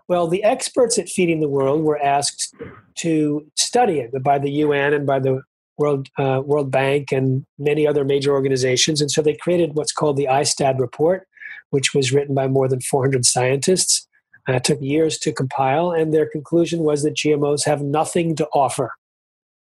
[0.07, 2.53] Well, the experts at Feeding the World were asked
[2.95, 5.41] to study it by the UN and by the
[5.77, 10.17] World uh, World Bank and many other major organizations, and so they created what's called
[10.17, 11.27] the IAASTD report,
[11.69, 14.07] which was written by more than 400 scientists.
[14.49, 18.47] Uh, it took years to compile, and their conclusion was that GMOs have nothing to
[18.53, 18.91] offer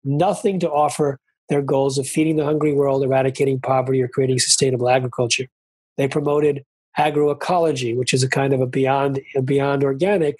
[0.08, 4.88] nothing to offer their goals of feeding the hungry world, eradicating poverty, or creating sustainable
[4.88, 5.46] agriculture.
[5.96, 6.64] They promoted
[6.98, 10.36] agroecology, which is a kind of a beyond a beyond organic,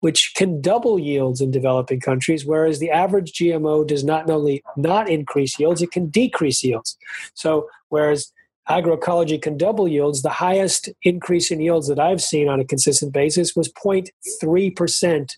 [0.00, 5.08] which can double yields in developing countries, whereas the average GMO does not only not
[5.08, 6.96] increase yields, it can decrease yields.
[7.34, 8.32] So whereas
[8.68, 13.12] agroecology can double yields, the highest increase in yields that I've seen on a consistent
[13.12, 15.36] basis was 0.3%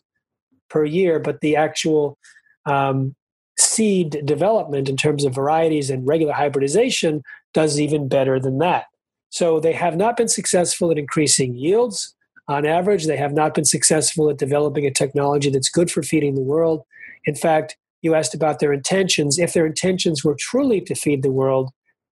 [0.68, 2.18] per year, but the actual
[2.66, 3.14] um,
[3.58, 8.86] seed development in terms of varieties and regular hybridization does even better than that.
[9.30, 12.14] So they have not been successful at increasing yields.
[12.48, 16.34] On average, they have not been successful at developing a technology that's good for feeding
[16.34, 16.82] the world.
[17.26, 19.38] In fact, you asked about their intentions.
[19.38, 21.70] If their intentions were truly to feed the world,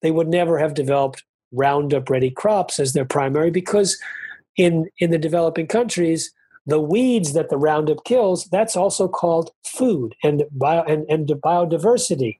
[0.02, 3.96] they would never have developed Roundup ready crops as their primary because
[4.56, 6.32] in, in the developing countries,
[6.66, 12.38] the weeds that the Roundup kills, that's also called food and, bio, and, and biodiversity.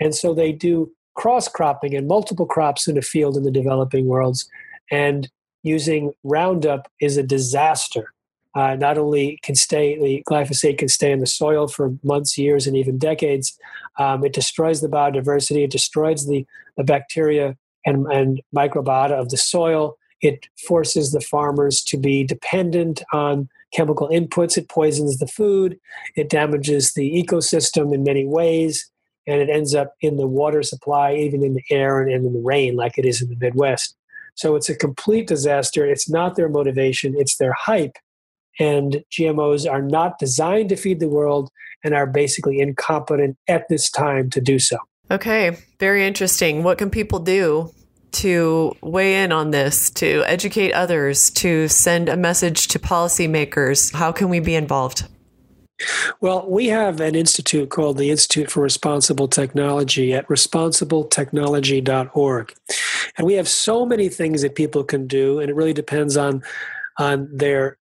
[0.00, 4.06] And so they do cross cropping and multiple crops in a field in the developing
[4.06, 4.48] worlds.
[4.90, 5.30] And
[5.62, 8.12] using Roundup is a disaster.
[8.56, 12.66] Uh, not only can stay the glyphosate can stay in the soil for months, years,
[12.66, 13.56] and even decades.
[13.98, 15.64] Um, it destroys the biodiversity.
[15.64, 16.44] It destroys the,
[16.76, 17.56] the bacteria
[17.86, 19.96] and, and microbiota of the soil.
[20.20, 24.56] It forces the farmers to be dependent on chemical inputs.
[24.56, 25.78] It poisons the food.
[26.16, 28.90] It damages the ecosystem in many ways.
[29.26, 32.42] And it ends up in the water supply, even in the air and in the
[32.42, 33.94] rain, like it is in the Midwest.
[34.34, 35.84] So it's a complete disaster.
[35.84, 37.96] It's not their motivation, it's their hype
[38.60, 41.50] and GMOs are not designed to feed the world
[41.82, 44.76] and are basically incompetent at this time to do so.
[45.10, 46.62] Okay, very interesting.
[46.62, 47.72] What can people do
[48.12, 53.94] to weigh in on this, to educate others, to send a message to policymakers?
[53.94, 55.04] How can we be involved?
[56.20, 62.54] Well, we have an institute called the Institute for Responsible Technology at responsibletechnology.org.
[63.16, 66.42] And we have so many things that people can do, and it really depends on,
[66.98, 67.78] on their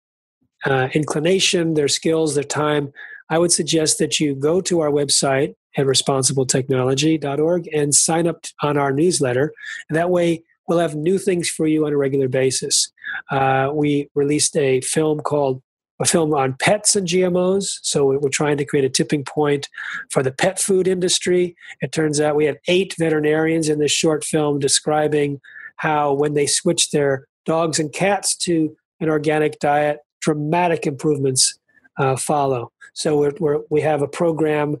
[0.64, 2.92] uh, inclination, their skills, their time.
[3.30, 8.76] I would suggest that you go to our website at responsibletechnology.org and sign up on
[8.76, 9.52] our newsletter.
[9.88, 12.92] And that way, we'll have new things for you on a regular basis.
[13.30, 15.62] Uh, we released a film called
[16.00, 17.78] a film on pets and GMOs.
[17.82, 19.68] So we're trying to create a tipping point
[20.10, 21.56] for the pet food industry.
[21.80, 25.40] It turns out we had eight veterinarians in this short film describing
[25.76, 31.58] how when they switched their dogs and cats to an organic diet, dramatic improvements
[31.98, 32.70] uh, follow.
[32.94, 34.76] So we're, we're, we have a program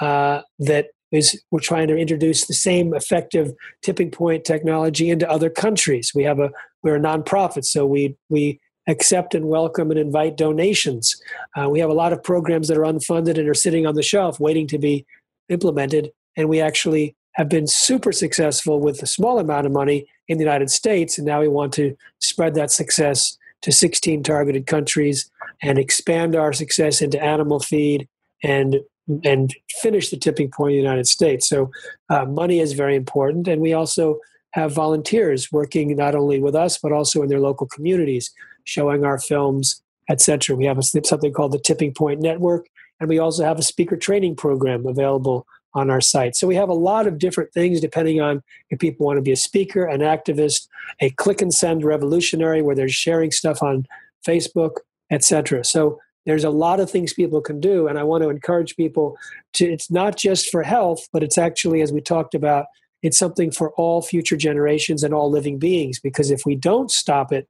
[0.00, 5.50] uh, that is we're trying to introduce the same effective tipping point technology into other
[5.50, 6.12] countries.
[6.14, 6.50] We have a
[6.82, 11.20] we're a nonprofit, so we we accept and welcome and invite donations.
[11.56, 14.02] Uh, we have a lot of programs that are unfunded and are sitting on the
[14.02, 15.06] shelf waiting to be
[15.48, 16.10] implemented.
[16.36, 20.44] And we actually have been super successful with a small amount of money in the
[20.44, 21.18] United States.
[21.18, 25.30] And now we want to spread that success to 16 targeted countries
[25.62, 28.08] and expand our success into animal feed
[28.42, 28.80] and
[29.24, 31.48] and finish the tipping point in the United States.
[31.48, 31.70] So
[32.08, 33.48] uh, money is very important.
[33.48, 34.18] And we also
[34.52, 38.30] have volunteers working not only with us, but also in their local communities
[38.64, 40.56] showing our films, etc.
[40.56, 42.66] We have a, something called the Tipping Point Network,
[42.98, 46.34] and we also have a speaker training program available on our site.
[46.34, 49.32] So we have a lot of different things depending on if people want to be
[49.32, 50.66] a speaker, an activist,
[51.00, 53.86] a click and send revolutionary where they're sharing stuff on
[54.26, 54.78] Facebook,
[55.10, 55.64] etc.
[55.64, 59.16] So there's a lot of things people can do and I want to encourage people
[59.54, 62.66] to it's not just for health, but it's actually as we talked about
[63.02, 67.32] it's something for all future generations and all living beings because if we don't stop
[67.32, 67.48] it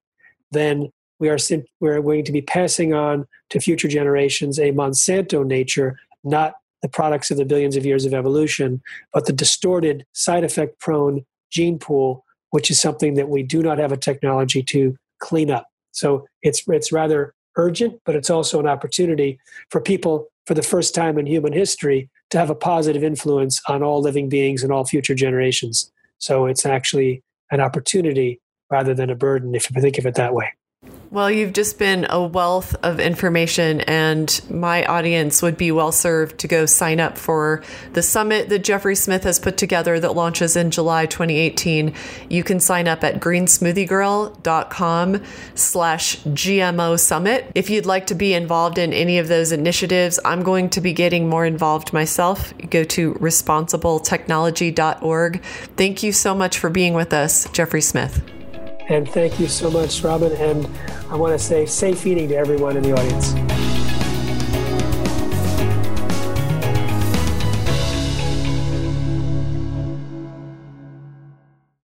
[0.52, 0.90] then
[1.20, 1.38] we are
[1.80, 7.30] we're going to be passing on to future generations a Monsanto nature, not the products
[7.30, 8.80] of the billions of years of evolution,
[9.12, 13.78] but the distorted, side effect prone gene pool, which is something that we do not
[13.78, 15.66] have a technology to clean up.
[15.92, 19.38] So it's it's rather urgent, but it's also an opportunity
[19.70, 23.82] for people for the first time in human history to have a positive influence on
[23.82, 25.92] all living beings and all future generations.
[26.18, 28.40] So it's actually an opportunity
[28.70, 30.52] rather than a burden if you think of it that way.
[31.12, 36.38] Well, you've just been a wealth of information, and my audience would be well served
[36.38, 40.54] to go sign up for the summit that Jeffrey Smith has put together that launches
[40.54, 41.94] in July 2018.
[42.28, 45.24] You can sign up at greensmoothiegirl.com
[45.56, 47.50] slash GMO summit.
[47.56, 50.92] If you'd like to be involved in any of those initiatives, I'm going to be
[50.92, 52.54] getting more involved myself.
[52.70, 55.42] Go to responsibletechnology.org.
[55.42, 58.22] Thank you so much for being with us, Jeffrey Smith.
[58.90, 60.32] And thank you so much, Robin.
[60.32, 60.68] And
[61.10, 63.69] I want to say safe eating to everyone in the audience.